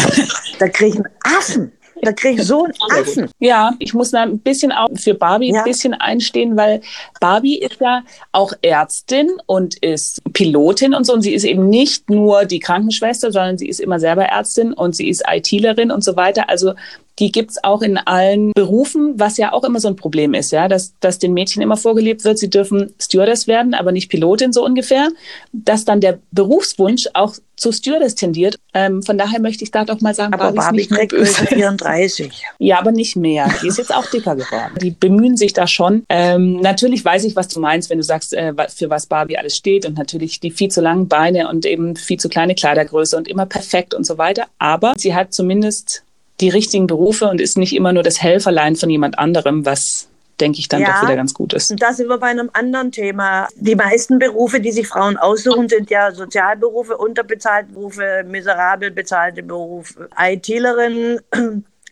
da 0.59 0.67
krieg 0.67 0.89
ich 0.89 0.95
einen 0.95 1.09
Affen. 1.23 1.71
Da 2.01 2.11
kriege 2.11 2.41
ich 2.41 2.47
so 2.47 2.63
einen 2.63 2.73
Affen. 2.91 3.29
Ja, 3.39 3.73
ich 3.79 3.93
muss 3.93 4.11
da 4.11 4.23
ein 4.23 4.39
bisschen 4.39 4.71
auch 4.71 4.89
für 4.95 5.13
Barbie 5.13 5.51
ja. 5.51 5.59
ein 5.59 5.63
bisschen 5.63 5.93
einstehen, 5.93 6.57
weil 6.57 6.81
Barbie 7.19 7.59
ist 7.59 7.79
ja 7.79 8.03
auch 8.31 8.53
Ärztin 8.61 9.29
und 9.45 9.75
ist 9.83 10.21
Pilotin 10.33 10.93
und 10.93 11.05
so. 11.05 11.13
Und 11.13 11.21
sie 11.21 11.33
ist 11.33 11.43
eben 11.43 11.69
nicht 11.69 12.09
nur 12.09 12.45
die 12.45 12.59
Krankenschwester, 12.59 13.31
sondern 13.31 13.57
sie 13.57 13.69
ist 13.69 13.79
immer 13.79 13.99
selber 13.99 14.25
Ärztin 14.25 14.73
und 14.73 14.95
sie 14.95 15.09
ist 15.09 15.23
ITlerin 15.29 15.91
und 15.91 16.03
so 16.03 16.15
weiter. 16.15 16.49
Also 16.49 16.73
die 17.19 17.31
gibt's 17.31 17.63
auch 17.63 17.81
in 17.81 17.97
allen 17.97 18.51
Berufen, 18.53 19.19
was 19.19 19.37
ja 19.37 19.53
auch 19.53 19.63
immer 19.63 19.79
so 19.79 19.87
ein 19.87 19.95
Problem 19.95 20.33
ist, 20.33 20.51
ja, 20.51 20.67
dass, 20.67 20.93
dass 20.99 21.19
den 21.19 21.33
Mädchen 21.33 21.61
immer 21.61 21.77
vorgelebt 21.77 22.23
wird, 22.23 22.39
sie 22.39 22.49
dürfen 22.49 22.93
Stewardess 22.99 23.47
werden, 23.47 23.73
aber 23.73 23.91
nicht 23.91 24.09
Pilotin 24.09 24.51
so 24.51 24.65
ungefähr, 24.65 25.09
dass 25.51 25.85
dann 25.85 26.01
der 26.01 26.19
Berufswunsch 26.31 27.07
auch 27.13 27.35
zu 27.55 27.71
Stewardess 27.71 28.15
tendiert. 28.15 28.57
Ähm, 28.73 29.03
von 29.03 29.17
daher 29.17 29.39
möchte 29.39 29.63
ich 29.63 29.71
da 29.71 29.85
doch 29.85 30.01
mal 30.01 30.15
sagen, 30.15 30.33
aber 30.33 30.51
Barbie, 30.51 30.87
Barbie 30.87 31.07
kriegt 31.07 31.27
34. 31.49 32.43
Ja, 32.59 32.79
aber 32.79 32.91
nicht 32.91 33.15
mehr. 33.15 33.47
Die 33.61 33.67
ist 33.67 33.77
jetzt 33.77 33.93
auch 33.93 34.05
dicker 34.07 34.35
geworden. 34.35 34.73
Die 34.81 34.91
bemühen 34.91 35.37
sich 35.37 35.53
da 35.53 35.67
schon. 35.67 36.03
Ähm, 36.09 36.59
natürlich 36.61 37.05
weiß 37.05 37.23
ich, 37.25 37.35
was 37.35 37.47
du 37.47 37.59
meinst, 37.59 37.89
wenn 37.89 37.99
du 37.99 38.03
sagst, 38.03 38.33
äh, 38.33 38.53
für 38.69 38.89
was 38.89 39.05
Barbie 39.05 39.37
alles 39.37 39.55
steht 39.55 39.85
und 39.85 39.97
natürlich 39.97 40.39
die 40.39 40.51
viel 40.51 40.69
zu 40.69 40.81
langen 40.81 41.07
Beine 41.07 41.47
und 41.49 41.65
eben 41.65 41.95
viel 41.95 42.19
zu 42.19 42.27
kleine 42.27 42.55
Kleidergröße 42.55 43.15
und 43.15 43.27
immer 43.27 43.45
perfekt 43.45 43.93
und 43.93 44.05
so 44.05 44.17
weiter. 44.17 44.47
Aber 44.57 44.93
sie 44.97 45.13
hat 45.13 45.33
zumindest 45.33 46.03
die 46.41 46.49
richtigen 46.49 46.87
Berufe 46.87 47.27
und 47.27 47.41
ist 47.41 47.57
nicht 47.57 47.75
immer 47.75 47.93
nur 47.93 48.03
das 48.03 48.21
Helferlein 48.21 48.75
von 48.75 48.89
jemand 48.89 49.19
anderem, 49.19 49.65
was 49.65 50.07
denke 50.39 50.59
ich 50.59 50.67
dann 50.67 50.81
ja, 50.81 50.93
doch 50.93 51.03
wieder 51.03 51.15
ganz 51.15 51.33
gut 51.33 51.53
ist. 51.53 51.71
Und 51.71 51.81
da 51.81 51.93
sind 51.93 52.09
wir 52.09 52.17
bei 52.17 52.27
einem 52.27 52.49
anderen 52.53 52.91
Thema. 52.91 53.47
Die 53.55 53.75
meisten 53.75 54.19
Berufe, 54.19 54.59
die 54.59 54.71
sich 54.71 54.87
Frauen 54.87 55.15
aussuchen, 55.17 55.69
sind 55.69 55.89
ja 55.89 56.11
Sozialberufe, 56.11 56.97
unterbezahlte 56.97 57.71
Berufe, 57.71 58.25
miserabel 58.27 58.91
bezahlte 58.91 59.43
Berufe. 59.43 60.09
ITlerin 60.19 61.19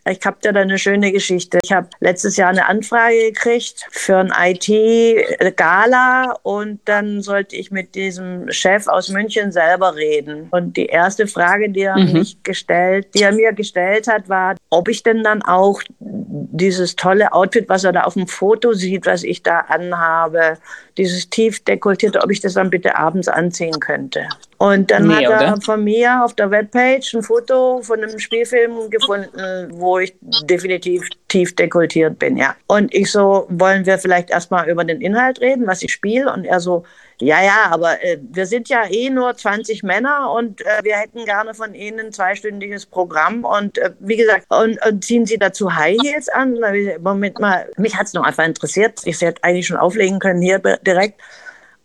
ich 0.08 0.20
habe 0.24 0.38
da 0.40 0.50
eine 0.50 0.78
schöne 0.78 1.12
Geschichte. 1.12 1.60
Ich 1.62 1.72
habe 1.72 1.88
letztes 2.00 2.36
Jahr 2.36 2.50
eine 2.50 2.66
Anfrage 2.66 3.32
gekriegt 3.32 3.86
für 3.90 4.18
ein 4.18 4.32
IT-Gala 4.36 6.38
und 6.42 6.80
dann 6.86 7.22
sollte 7.22 7.54
ich 7.54 7.70
mit 7.70 7.94
diesem 7.94 8.50
Chef 8.50 8.88
aus 8.88 9.10
München 9.10 9.52
selber 9.52 9.94
reden. 9.94 10.48
Und 10.50 10.76
die 10.76 10.86
erste 10.86 11.28
Frage, 11.28 11.70
die 11.70 11.82
er, 11.82 11.98
mhm. 11.98 12.14
mich 12.14 12.42
gestellt, 12.42 13.08
die 13.14 13.22
er 13.22 13.32
mir 13.32 13.52
gestellt 13.52 14.08
hat, 14.08 14.28
war, 14.28 14.56
ob 14.70 14.88
ich 14.88 15.04
denn 15.04 15.22
dann 15.22 15.42
auch 15.42 15.80
dieses 16.00 16.96
tolle 16.96 17.32
Outfit, 17.32 17.68
was 17.68 17.84
er 17.84 17.92
da 17.92 18.02
auf 18.02 18.14
dem 18.14 18.26
Foto 18.26 18.72
sieht, 18.72 19.06
was 19.06 19.22
ich 19.22 19.42
da 19.42 19.60
anhabe, 19.60 20.58
dieses 20.96 21.30
tief 21.30 21.64
dekoltierte, 21.64 22.22
ob 22.22 22.30
ich 22.30 22.40
das 22.40 22.54
dann 22.54 22.70
bitte 22.70 22.96
abends 22.96 23.28
anziehen 23.28 23.80
könnte. 23.80 24.28
Und 24.62 24.92
dann 24.92 25.08
nee, 25.08 25.14
hat 25.14 25.22
er 25.24 25.54
oder? 25.54 25.60
von 25.60 25.82
mir 25.82 26.22
auf 26.24 26.34
der 26.34 26.52
Webpage 26.52 27.14
ein 27.14 27.24
Foto 27.24 27.82
von 27.82 28.00
einem 28.00 28.20
Spielfilm 28.20 28.90
gefunden, 28.90 29.72
wo 29.72 29.98
ich 29.98 30.14
definitiv 30.44 31.02
tief 31.26 31.56
dekoltiert 31.56 32.20
bin, 32.20 32.36
ja. 32.36 32.54
Und 32.68 32.94
ich 32.94 33.10
so, 33.10 33.46
wollen 33.48 33.86
wir 33.86 33.98
vielleicht 33.98 34.30
erstmal 34.30 34.70
über 34.70 34.84
den 34.84 35.00
Inhalt 35.00 35.40
reden, 35.40 35.66
was 35.66 35.82
ich 35.82 35.90
spiele? 35.90 36.32
Und 36.32 36.44
er 36.44 36.60
so, 36.60 36.84
ja, 37.18 37.42
ja, 37.42 37.70
aber 37.70 38.04
äh, 38.04 38.18
wir 38.20 38.46
sind 38.46 38.68
ja 38.68 38.84
eh 38.88 39.10
nur 39.10 39.36
20 39.36 39.82
Männer 39.82 40.32
und 40.32 40.60
äh, 40.60 40.84
wir 40.84 40.94
hätten 40.94 41.24
gerne 41.24 41.54
von 41.54 41.74
Ihnen 41.74 41.98
ein 41.98 42.12
zweistündiges 42.12 42.86
Programm. 42.86 43.44
Und 43.44 43.78
äh, 43.78 43.90
wie 43.98 44.16
gesagt, 44.16 44.46
und, 44.48 44.78
und, 44.86 45.04
ziehen 45.04 45.26
Sie 45.26 45.38
dazu 45.38 45.74
High 45.74 45.98
Heels 46.04 46.28
an? 46.28 46.56
Moment 47.00 47.40
mal, 47.40 47.68
mich 47.78 47.96
hat 47.96 48.06
es 48.06 48.12
noch 48.12 48.22
einfach 48.22 48.44
interessiert. 48.44 49.00
Ich 49.06 49.20
hätte 49.22 49.42
eigentlich 49.42 49.66
schon 49.66 49.76
auflegen 49.76 50.20
können 50.20 50.40
hier 50.40 50.60
direkt. 50.86 51.20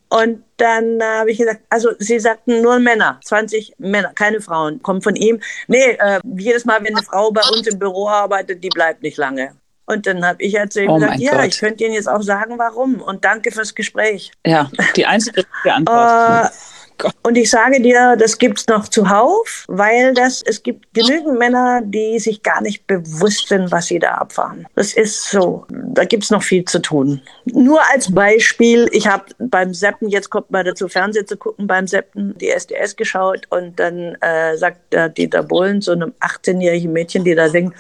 Und 0.09 0.43
dann 0.57 0.99
äh, 1.01 1.03
habe 1.03 1.31
ich 1.31 1.37
gesagt, 1.37 1.61
also 1.69 1.89
Sie 1.99 2.19
sagten 2.19 2.61
nur 2.61 2.79
Männer, 2.79 3.19
20 3.23 3.75
Männer, 3.77 4.13
keine 4.13 4.41
Frauen. 4.41 4.81
Kommt 4.81 5.03
von 5.03 5.15
ihm. 5.15 5.39
Nee, 5.67 5.97
äh, 5.99 6.19
jedes 6.37 6.65
Mal, 6.65 6.83
wenn 6.83 6.95
eine 6.95 7.05
Frau 7.05 7.31
bei 7.31 7.41
uns 7.53 7.67
im 7.67 7.77
Büro 7.77 8.07
arbeitet, 8.07 8.63
die 8.63 8.69
bleibt 8.69 9.03
nicht 9.03 9.17
lange. 9.17 9.51
Und 9.85 10.05
dann 10.05 10.25
habe 10.25 10.41
ich 10.43 10.53
erzählt, 10.53 10.89
oh 10.89 10.95
gesagt, 10.95 11.19
ja, 11.19 11.35
Gott. 11.37 11.45
ich 11.47 11.59
könnte 11.59 11.83
Ihnen 11.85 11.93
jetzt 11.93 12.09
auch 12.09 12.21
sagen, 12.21 12.57
warum. 12.57 13.01
Und 13.01 13.23
danke 13.23 13.51
fürs 13.51 13.73
Gespräch. 13.73 14.31
Ja, 14.45 14.69
die 14.95 15.05
einzige 15.05 15.45
Antwort. 15.63 16.51
Äh, 16.97 17.03
Gott. 17.03 17.13
Und 17.23 17.37
ich 17.37 17.49
sage 17.49 17.81
dir, 17.81 18.15
das 18.17 18.37
gibt 18.37 18.59
es 18.59 18.67
noch 18.67 18.87
zuhauf, 18.87 19.65
weil 19.67 20.13
das, 20.13 20.41
es 20.45 20.63
gibt 20.63 20.93
genügend 20.93 21.37
Männer, 21.37 21.81
die 21.83 22.19
sich 22.19 22.41
gar 22.43 22.61
nicht 22.61 22.87
bewusst 22.87 23.49
sind, 23.49 23.71
was 23.71 23.87
sie 23.87 23.99
da 23.99 24.15
abfahren. 24.15 24.67
Das 24.75 24.93
ist 24.93 25.29
so. 25.29 25.65
Da 25.69 26.05
gibt 26.05 26.23
es 26.23 26.31
noch 26.31 26.43
viel 26.43 26.65
zu 26.65 26.79
tun. 26.79 27.21
Nur 27.45 27.79
als 27.93 28.13
Beispiel, 28.13 28.87
ich 28.91 29.07
habe 29.07 29.25
beim 29.39 29.73
Seppen, 29.73 30.09
jetzt 30.09 30.29
kommt 30.29 30.51
mal 30.51 30.63
dazu, 30.63 30.87
Fernsehen 30.87 31.27
zu 31.27 31.37
gucken, 31.37 31.67
beim 31.67 31.87
Seppen 31.87 32.37
die 32.37 32.49
SDS 32.49 32.95
geschaut 32.95 33.47
und 33.49 33.79
dann 33.79 34.15
äh, 34.21 34.57
sagt 34.57 34.93
der 34.93 35.09
Dieter 35.09 35.43
Bohlen 35.43 35.81
so 35.81 35.91
einem 35.91 36.13
18-jährigen 36.21 36.91
Mädchen, 36.91 37.23
die 37.23 37.35
da 37.35 37.49
singt, 37.49 37.73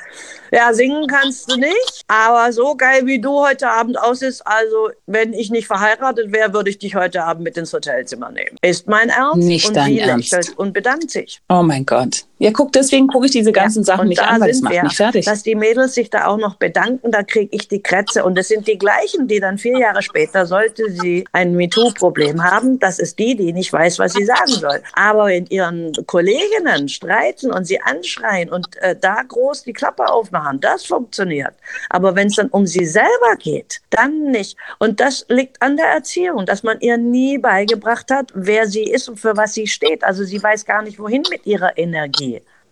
ja, 0.51 0.73
singen 0.73 1.07
kannst 1.07 1.51
du 1.51 1.57
nicht, 1.57 2.03
aber 2.07 2.51
so 2.53 2.75
geil 2.75 3.05
wie 3.05 3.19
du 3.19 3.39
heute 3.39 3.69
Abend 3.69 3.99
aussiehst, 3.99 4.45
also 4.45 4.91
wenn 5.05 5.33
ich 5.33 5.49
nicht 5.49 5.67
verheiratet 5.67 6.31
wäre, 6.31 6.53
würde 6.53 6.69
ich 6.69 6.77
dich 6.77 6.95
heute 6.95 7.23
Abend 7.23 7.43
mit 7.43 7.57
ins 7.57 7.73
Hotelzimmer 7.73 8.31
nehmen. 8.31 8.57
Ist 8.61 8.87
mein 8.87 9.09
Ernst? 9.09 9.47
Nicht 9.47 9.67
und 9.67 9.75
dein 9.75 9.93
sie 9.93 9.99
Ernst. 9.99 10.57
und 10.57 10.73
bedankt 10.73 11.11
sich. 11.11 11.41
Oh 11.49 11.63
mein 11.63 11.85
Gott. 11.85 12.26
Ja, 12.39 12.51
guck, 12.51 12.71
deswegen 12.71 13.07
gucke 13.07 13.25
ich 13.25 13.31
diese 13.31 13.51
ganzen 13.51 13.79
ja, 13.79 13.85
Sachen 13.85 14.09
nicht 14.09 14.21
an, 14.21 14.39
weil 14.39 14.51
es 14.51 14.61
macht 14.61 14.73
wir, 14.73 14.83
mich 14.83 14.95
fertig. 14.95 15.25
Dass 15.25 15.41
die 15.41 15.55
Mädels 15.55 15.95
sich 15.95 16.11
da 16.11 16.27
auch 16.27 16.37
noch 16.37 16.55
bedanken, 16.55 17.11
da 17.11 17.23
kriege 17.23 17.49
ich 17.51 17.67
die 17.67 17.81
Krätze. 17.81 18.23
Und 18.23 18.37
es 18.37 18.49
sind 18.49 18.67
die 18.67 18.77
gleichen, 18.77 19.27
die 19.27 19.39
dann 19.39 19.57
vier 19.57 19.79
Jahre 19.79 20.03
später, 20.03 20.45
sollte 20.45 20.91
sie 20.91 21.25
ein 21.31 21.55
MeToo-Problem 21.55 22.43
haben, 22.43 22.79
das 22.79 22.99
ist 22.99 23.17
die, 23.17 23.35
die 23.35 23.53
nicht 23.53 23.73
weiß, 23.73 23.97
was 23.97 24.13
sie 24.13 24.25
sagen 24.25 24.51
soll. 24.51 24.81
Aber 24.93 25.27
wenn 25.27 25.47
ihren 25.47 25.91
Kolleginnen 26.05 26.89
streiten 26.89 27.51
und 27.51 27.65
sie 27.65 27.81
anschreien 27.81 28.49
und 28.49 28.77
äh, 28.77 28.95
da 28.99 29.23
groß 29.27 29.63
die 29.63 29.73
Klappe 29.73 30.07
aufmachen, 30.07 30.59
das 30.59 30.85
funktioniert. 30.85 31.53
Aber 31.89 32.15
wenn 32.15 32.27
es 32.27 32.35
dann 32.35 32.49
um 32.49 32.67
sie 32.67 32.85
selber 32.85 33.35
geht, 33.39 33.81
dann 33.89 34.31
nicht. 34.31 34.57
Und 34.77 34.99
das 34.99 35.25
liegt 35.29 35.61
an 35.61 35.75
der 35.75 35.87
Erziehung, 35.87 36.45
dass 36.45 36.61
man 36.61 36.79
ihr 36.81 36.97
nie 36.97 37.39
beigebracht 37.39 38.11
hat, 38.11 38.31
wer 38.35 38.67
sie 38.67 38.83
ist 38.83 39.09
und 39.09 39.19
für 39.19 39.35
was 39.35 39.55
sie 39.55 39.65
steht. 39.65 40.03
Also 40.03 40.23
sie 40.23 40.41
weiß 40.41 40.65
gar 40.65 40.83
nicht, 40.83 40.99
wohin 40.99 41.23
mit 41.31 41.45
ihrer 41.47 41.77
Energie. 41.77 42.26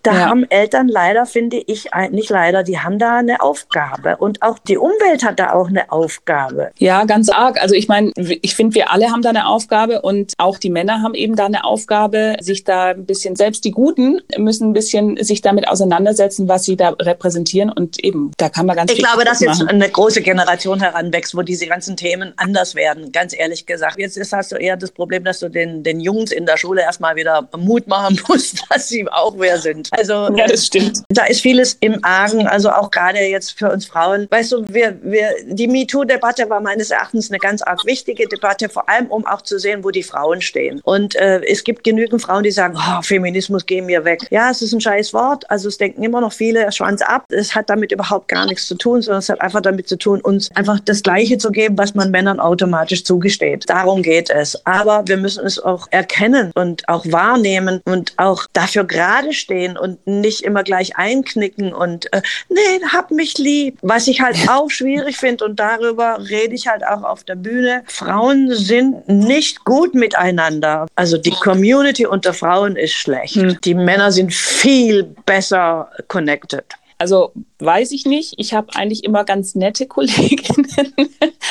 Da 0.06 0.14
ja. 0.14 0.30
haben 0.30 0.46
Eltern 0.50 0.88
leider, 0.88 1.26
finde 1.26 1.58
ich, 1.66 1.90
nicht 2.12 2.30
leider, 2.30 2.62
die 2.62 2.80
haben 2.80 3.00
da 3.00 3.18
eine 3.18 3.42
Aufgabe. 3.42 4.18
Und 4.18 4.40
auch 4.44 4.60
die 4.60 4.78
Umwelt 4.78 5.26
hat 5.26 5.40
da 5.40 5.54
auch 5.54 5.68
eine 5.68 5.92
Aufgabe. 5.92 6.70
Ja, 6.78 7.06
ganz 7.06 7.30
arg. 7.30 7.60
Also 7.60 7.74
ich 7.74 7.88
meine, 7.88 8.12
ich 8.16 8.56
finde, 8.56 8.76
wir 8.76 8.92
alle 8.92 9.10
haben 9.10 9.24
da 9.24 9.30
eine 9.30 9.48
Aufgabe 9.48 10.04
und 10.04 10.34
auch 10.38 10.60
die 10.60 10.70
Männer 10.70 11.02
haben 11.02 11.16
eben 11.16 11.36
da 11.36 11.48
eine 11.48 11.64
Aufgabe, 11.64 12.38
sich 12.40 12.64
da 12.64 12.90
ein 12.90 13.08
bisschen, 13.08 13.36
selbst 13.36 13.66
die 13.66 13.72
Guten 13.72 14.22
müssen 14.38 14.70
ein 14.70 14.74
bisschen 14.74 15.18
sich 15.24 15.42
damit 15.42 15.68
auseinandersetzen, 15.68 16.48
was 16.48 16.66
sie 16.66 16.78
da 16.78 16.90
repräsentieren. 16.90 17.72
Und 17.72 18.00
eben, 18.04 18.32
da 18.38 18.50
kann 18.50 18.68
man 18.68 18.76
ganz 18.76 18.92
Ich 18.92 19.00
glaube, 19.00 19.26
dass 19.26 19.40
jetzt 19.40 19.68
eine 19.68 19.90
große 19.90 20.22
Generation 20.22 20.82
heranwächst, 20.82 21.36
wo 21.36 21.42
diese 21.42 21.66
ganzen 21.66 21.98
Themen 21.98 22.34
anders 22.38 22.76
werden, 22.76 23.12
ganz 23.12 23.36
ehrlich 23.36 23.66
gesagt. 23.66 23.98
Jetzt 23.98 24.18
ist, 24.18 24.34
hast 24.34 24.52
du 24.52 24.58
eher 24.58 24.78
das 24.78 24.92
Problem, 24.92 25.24
dass 25.24 25.40
du 25.40 25.50
den, 25.50 25.82
den 25.82 26.00
Jungs 26.00 26.32
in 26.32 26.46
der 26.46 26.58
Schule 26.58 26.82
erstmal 26.82 27.16
wieder 27.16 27.50
Mut 27.58 27.88
machen 27.88 28.22
musst, 28.28 28.64
dass 28.70 28.88
sie 28.88 29.08
auch 29.10 29.34
wer 29.38 29.58
sind. 29.58 29.90
Also 29.98 30.30
ja, 30.36 30.48
das 30.48 30.66
stimmt. 30.66 31.04
Da 31.10 31.26
ist 31.26 31.42
vieles 31.42 31.78
im 31.80 32.04
Argen, 32.04 32.48
also 32.48 32.70
auch 32.72 32.92
gerade 32.92 33.20
jetzt 33.20 33.58
für 33.58 33.72
uns 33.72 33.86
Frauen. 33.86 34.28
Weißt 34.30 34.52
du, 34.52 34.66
wir, 34.68 34.98
wir, 35.02 35.30
die 35.46 35.68
MeToo-Debatte 35.68 36.50
war 36.50 36.62
meines 36.62 36.92
Erachtens 36.92 37.30
eine 37.30 37.40
ganz 37.40 37.62
arg 37.62 37.86
wichtige 37.86 38.28
Debatte, 38.28 38.70
vor 38.70 38.90
allem 38.90 39.08
um 39.08 39.26
auch 39.26 39.42
zu 39.42 39.60
sehen, 39.60 39.84
wo 39.84 39.92
die 39.92 40.04
Frauen 40.04 40.42
stehen. 40.42 40.82
Und 40.84 41.16
äh, 41.16 41.42
es 41.46 41.64
gibt 41.64 41.84
genügend 41.84 42.22
Frauen, 42.22 42.44
die 42.44 42.52
sagen, 42.52 42.78
oh, 42.78 43.02
Feminismus 43.02 43.66
gehen 43.66 43.88
wir 43.88 44.06
weg. 44.06 44.22
Ja, 44.30 44.50
es 44.52 44.62
ist 44.62 44.74
ein 44.74 44.82
scheiß 44.82 45.14
Wort. 45.14 45.50
Also 45.50 45.68
es 45.68 45.78
denken 45.78 46.04
immer 46.04 46.22
noch 46.22 46.34
viele 46.34 46.72
Schwanz 46.72 47.02
ab. 47.02 47.26
Es 47.30 47.56
hat 47.56 47.70
damit 47.70 47.92
überhaupt 47.92 48.28
gar 48.28 48.46
nichts 48.46 48.68
zu 48.68 48.76
tun, 48.76 49.02
sondern 49.02 49.20
es 49.20 49.30
hat 49.30 49.42
einfach 49.42 49.62
damit 49.62 49.88
zu 49.88 49.98
tun, 49.98 50.22
uns 50.22 50.50
einfach 50.56 50.80
das 50.80 51.04
Gleiche 51.04 51.38
zu 51.38 51.52
geben, 51.52 51.78
was 51.78 51.96
man 51.96 52.12
Männern 52.12 52.40
automatisch 52.40 53.04
zugesteht. 53.04 53.66
Darum 53.68 54.02
geht 54.02 54.30
es. 54.30 54.66
Aber 54.66 55.04
wir 55.08 55.18
müssen 55.18 55.46
es 55.46 55.60
auch 55.60 55.88
erkennen 55.92 56.52
und 56.56 56.88
auch 56.88 57.06
wahrnehmen 57.06 57.82
und 57.86 58.14
auch 58.18 58.46
dafür 58.54 58.86
gerade 58.86 59.34
stehen 59.34 59.78
und 59.86 60.06
nicht 60.08 60.42
immer 60.42 60.64
gleich 60.64 60.98
einknicken 60.98 61.74
und 61.74 62.12
äh, 62.12 62.22
nee, 62.50 62.82
hab 62.92 63.12
mich 63.12 63.38
lieb. 63.38 63.78
Was 63.82 64.08
ich 64.08 64.22
halt 64.22 64.38
auch 64.50 64.70
schwierig 64.70 65.18
finde 65.18 65.46
und 65.46 65.60
darüber 65.60 66.18
rede 66.30 66.56
ich 66.56 66.68
halt 66.68 66.86
auch 66.86 67.04
auf 67.04 67.24
der 67.24 67.36
Bühne. 67.36 67.84
Frauen 67.88 68.54
sind 68.54 69.08
nicht 69.08 69.64
gut 69.64 69.94
miteinander. 69.94 70.88
Also 70.96 71.18
die 71.18 71.32
Community 71.32 72.06
unter 72.06 72.34
Frauen 72.34 72.76
ist 72.76 72.94
schlecht. 72.94 73.36
Hm. 73.36 73.58
Die 73.64 73.76
Männer 73.76 74.12
sind 74.12 74.34
viel 74.34 75.04
besser 75.26 75.92
connected. 76.08 76.66
Also 76.98 77.34
weiß 77.60 77.92
ich 77.92 78.06
nicht. 78.06 78.36
Ich 78.38 78.54
habe 78.54 78.76
eigentlich 78.76 79.04
immer 79.04 79.24
ganz 79.24 79.56
nette 79.56 79.86
Kolleginnen, 79.96 80.68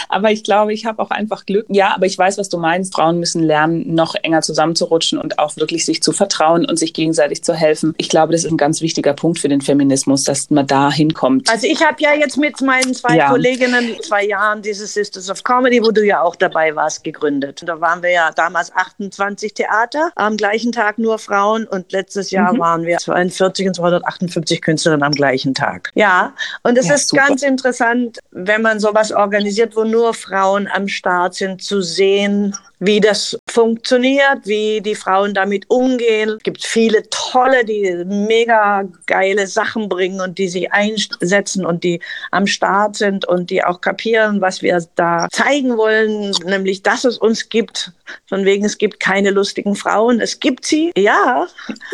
aber 0.08 0.30
ich 0.30 0.42
glaube, 0.44 0.72
ich 0.72 0.86
habe 0.86 1.02
auch 1.02 1.10
einfach 1.10 1.44
Glück. 1.46 1.66
Ja, 1.68 1.94
aber 1.94 2.06
ich 2.06 2.16
weiß, 2.16 2.38
was 2.38 2.48
du 2.48 2.58
meinst. 2.58 2.94
Frauen 2.94 3.18
müssen 3.18 3.42
lernen, 3.42 3.94
noch 3.94 4.14
enger 4.14 4.42
zusammenzurutschen 4.42 5.18
und 5.18 5.38
auch 5.38 5.56
wirklich 5.56 5.84
sich 5.84 6.02
zu 6.02 6.12
vertrauen 6.12 6.64
und 6.64 6.78
sich 6.78 6.92
gegenseitig 6.92 7.42
zu 7.42 7.54
helfen. 7.54 7.94
Ich 7.98 8.08
glaube, 8.08 8.32
das 8.32 8.44
ist 8.44 8.50
ein 8.50 8.56
ganz 8.56 8.80
wichtiger 8.80 9.12
Punkt 9.12 9.38
für 9.38 9.48
den 9.48 9.60
Feminismus, 9.60 10.24
dass 10.24 10.50
man 10.50 10.66
da 10.66 10.90
hinkommt. 10.90 11.50
Also 11.50 11.66
ich 11.66 11.84
habe 11.84 11.96
ja 11.98 12.14
jetzt 12.14 12.36
mit 12.36 12.60
meinen 12.60 12.94
zwei 12.94 13.16
ja. 13.16 13.28
Kolleginnen 13.28 13.96
zwei 14.02 14.24
Jahren 14.24 14.62
dieses 14.62 14.94
Sisters 14.94 15.30
of 15.30 15.44
Comedy, 15.44 15.82
wo 15.82 15.90
du 15.90 16.04
ja 16.04 16.22
auch 16.22 16.36
dabei 16.36 16.74
warst, 16.74 17.04
gegründet. 17.04 17.62
Da 17.66 17.80
waren 17.80 18.02
wir 18.02 18.10
ja 18.10 18.30
damals 18.32 18.74
28 18.74 19.54
Theater, 19.54 20.10
am 20.16 20.36
gleichen 20.36 20.72
Tag 20.72 20.98
nur 20.98 21.18
Frauen 21.18 21.66
und 21.66 21.92
letztes 21.92 22.30
Jahr 22.30 22.54
mhm. 22.54 22.58
waren 22.58 22.82
wir 22.84 22.98
42 22.98 23.68
und 23.68 23.74
258 23.74 24.60
Künstlerinnen 24.60 25.02
am 25.02 25.12
gleichen 25.12 25.33
Tag. 25.54 25.90
Ja, 25.94 26.34
und 26.62 26.78
es 26.78 26.88
ja, 26.88 26.94
ist 26.94 27.08
super. 27.08 27.26
ganz 27.26 27.42
interessant, 27.42 28.18
wenn 28.30 28.62
man 28.62 28.80
sowas 28.80 29.12
organisiert, 29.12 29.76
wo 29.76 29.84
nur 29.84 30.14
Frauen 30.14 30.68
am 30.68 30.88
Start 30.88 31.34
sind, 31.34 31.62
zu 31.62 31.82
sehen, 31.82 32.56
wie 32.78 33.00
das 33.00 33.38
funktioniert, 33.54 34.40
wie 34.46 34.80
die 34.80 34.96
Frauen 34.96 35.32
damit 35.32 35.70
umgehen. 35.70 36.30
Es 36.30 36.42
gibt 36.42 36.66
viele 36.66 37.08
tolle, 37.08 37.64
die 37.64 38.04
mega 38.04 38.82
geile 39.06 39.46
Sachen 39.46 39.88
bringen 39.88 40.20
und 40.20 40.38
die 40.38 40.48
sich 40.48 40.72
einsetzen 40.72 41.64
und 41.64 41.84
die 41.84 42.00
am 42.32 42.48
Start 42.48 42.96
sind 42.96 43.24
und 43.28 43.50
die 43.50 43.62
auch 43.62 43.80
kapieren, 43.80 44.40
was 44.40 44.60
wir 44.60 44.84
da 44.96 45.28
zeigen 45.30 45.76
wollen, 45.76 46.32
nämlich, 46.44 46.82
dass 46.82 47.04
es 47.04 47.16
uns 47.16 47.48
gibt. 47.48 47.92
Von 48.28 48.44
wegen, 48.44 48.64
es 48.64 48.76
gibt 48.76 48.98
keine 48.98 49.30
lustigen 49.30 49.76
Frauen. 49.76 50.20
Es 50.20 50.40
gibt 50.40 50.66
sie, 50.66 50.92
ja. 50.96 51.46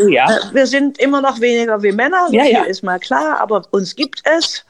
ja. 0.08 0.30
Äh, 0.30 0.54
wir 0.54 0.66
sind 0.66 0.98
immer 0.98 1.20
noch 1.20 1.40
weniger 1.40 1.82
wie 1.82 1.92
Männer, 1.92 2.26
ja, 2.30 2.44
ja. 2.44 2.62
ist 2.62 2.82
mal 2.82 2.98
klar, 2.98 3.38
aber 3.38 3.62
uns 3.70 3.94
gibt 3.94 4.22
es 4.24 4.64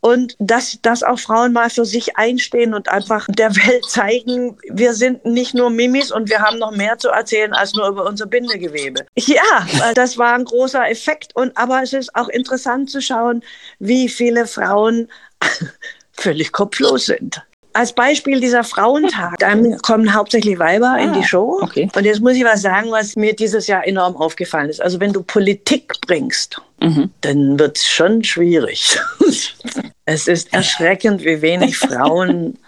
und 0.00 0.36
dass, 0.38 0.78
dass 0.82 1.02
auch 1.02 1.18
Frauen 1.18 1.52
mal 1.52 1.70
für 1.70 1.84
sich 1.84 2.16
einstehen 2.16 2.74
und 2.74 2.88
einfach 2.88 3.26
der 3.28 3.54
Welt 3.56 3.84
zeigen, 3.86 4.56
wir 4.68 4.94
sind 4.94 5.24
nicht 5.24 5.54
nur 5.54 5.70
Mimis 5.70 6.12
und 6.12 6.28
wir 6.28 6.40
haben 6.40 6.58
noch 6.58 6.72
mehr 6.72 6.98
zu 6.98 7.08
erzählen 7.08 7.52
als 7.52 7.74
nur 7.74 7.88
über 7.88 8.06
unser 8.06 8.26
Bindegewebe. 8.26 9.06
Ja, 9.16 9.66
das 9.94 10.18
war 10.18 10.34
ein 10.34 10.44
großer 10.44 10.88
Effekt 10.88 11.34
und 11.34 11.56
aber 11.56 11.82
es 11.82 11.92
ist 11.92 12.14
auch 12.14 12.28
interessant 12.28 12.90
zu 12.90 13.00
schauen, 13.00 13.42
wie 13.78 14.08
viele 14.08 14.46
Frauen 14.46 15.08
völlig 16.12 16.52
kopflos 16.52 17.06
sind 17.06 17.42
als 17.78 17.92
Beispiel 17.92 18.40
dieser 18.40 18.64
Frauentag, 18.64 19.38
dann 19.38 19.78
kommen 19.78 20.12
hauptsächlich 20.12 20.58
Weiber 20.58 20.96
ah, 20.96 21.00
in 21.00 21.12
die 21.12 21.20
ah, 21.20 21.24
Show. 21.24 21.60
Okay. 21.62 21.88
Und 21.94 22.04
jetzt 22.04 22.20
muss 22.20 22.32
ich 22.32 22.42
was 22.42 22.60
sagen, 22.60 22.90
was 22.90 23.14
mir 23.14 23.36
dieses 23.36 23.68
Jahr 23.68 23.86
enorm 23.86 24.16
aufgefallen 24.16 24.68
ist. 24.68 24.82
Also 24.82 24.98
wenn 24.98 25.12
du 25.12 25.22
Politik 25.22 25.92
bringst, 26.00 26.60
mhm. 26.80 27.10
dann 27.20 27.56
wird 27.56 27.78
es 27.78 27.86
schon 27.86 28.24
schwierig. 28.24 28.98
es 30.06 30.26
ist 30.26 30.52
erschreckend, 30.52 31.24
wie 31.24 31.40
wenig 31.40 31.78
Frauen 31.78 32.58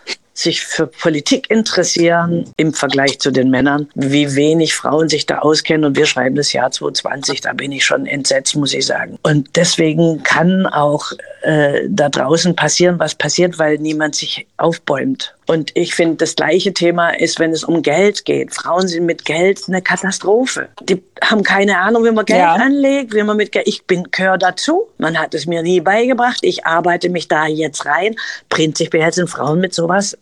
sich 0.41 0.63
für 0.63 0.87
Politik 0.87 1.51
interessieren 1.51 2.51
im 2.57 2.73
Vergleich 2.73 3.19
zu 3.19 3.31
den 3.31 3.51
Männern, 3.51 3.89
wie 3.95 4.35
wenig 4.35 4.75
Frauen 4.75 5.09
sich 5.09 5.27
da 5.27 5.39
auskennen. 5.39 5.85
Und 5.85 5.97
wir 5.97 6.07
schreiben 6.07 6.37
das 6.37 6.53
Jahr 6.53 6.71
2020, 6.71 7.41
da 7.41 7.53
bin 7.53 7.73
ich 7.73 7.85
schon 7.85 8.07
entsetzt, 8.07 8.57
muss 8.57 8.75
ich 8.75 8.87
sagen. 8.87 9.19
Und 9.23 9.49
deswegen 9.57 10.23
kann 10.23 10.67
auch 10.67 11.13
äh, 11.43 11.83
da 11.89 12.09
draußen 12.09 12.57
passieren, 12.57 12.99
was 12.99 13.15
passiert, 13.15 13.59
weil 13.59 13.79
niemand 13.79 14.15
sich 14.15 14.47
aufbäumt. 14.57 15.35
Und 15.47 15.73
ich 15.75 15.95
finde, 15.95 16.17
das 16.17 16.37
gleiche 16.37 16.73
Thema 16.73 17.11
ist, 17.11 17.41
wenn 17.41 17.51
es 17.51 17.65
um 17.65 17.83
Geld 17.83 18.25
geht. 18.25 18.55
Frauen 18.55 18.87
sind 18.87 19.05
mit 19.05 19.25
Geld 19.25 19.63
eine 19.67 19.83
Katastrophe. 19.83 20.69
Die 20.83 21.03
haben 21.23 21.43
keine 21.43 21.79
Ahnung, 21.79 22.05
wie 22.05 22.13
man 22.13 22.25
Geld 22.25 22.39
ja. 22.39 22.55
anlegt, 22.55 23.15
wie 23.15 23.23
man 23.25 23.37
mit 23.37 23.51
Geld. 23.51 23.67
Ich 23.67 23.85
bin 23.85 24.05
gehöre 24.13 24.39
dazu. 24.39 24.89
Man 24.99 25.19
hat 25.19 25.35
es 25.35 25.47
mir 25.47 25.63
nie 25.63 25.81
beigebracht. 25.81 26.39
Ich 26.43 26.67
arbeite 26.67 27.09
mich 27.09 27.27
da 27.27 27.47
jetzt 27.47 27.85
rein. 27.85 28.15
Prinzipiell 28.49 29.13
sind 29.13 29.29
Frauen 29.29 29.61
mit 29.61 29.75
sowas 29.75 30.17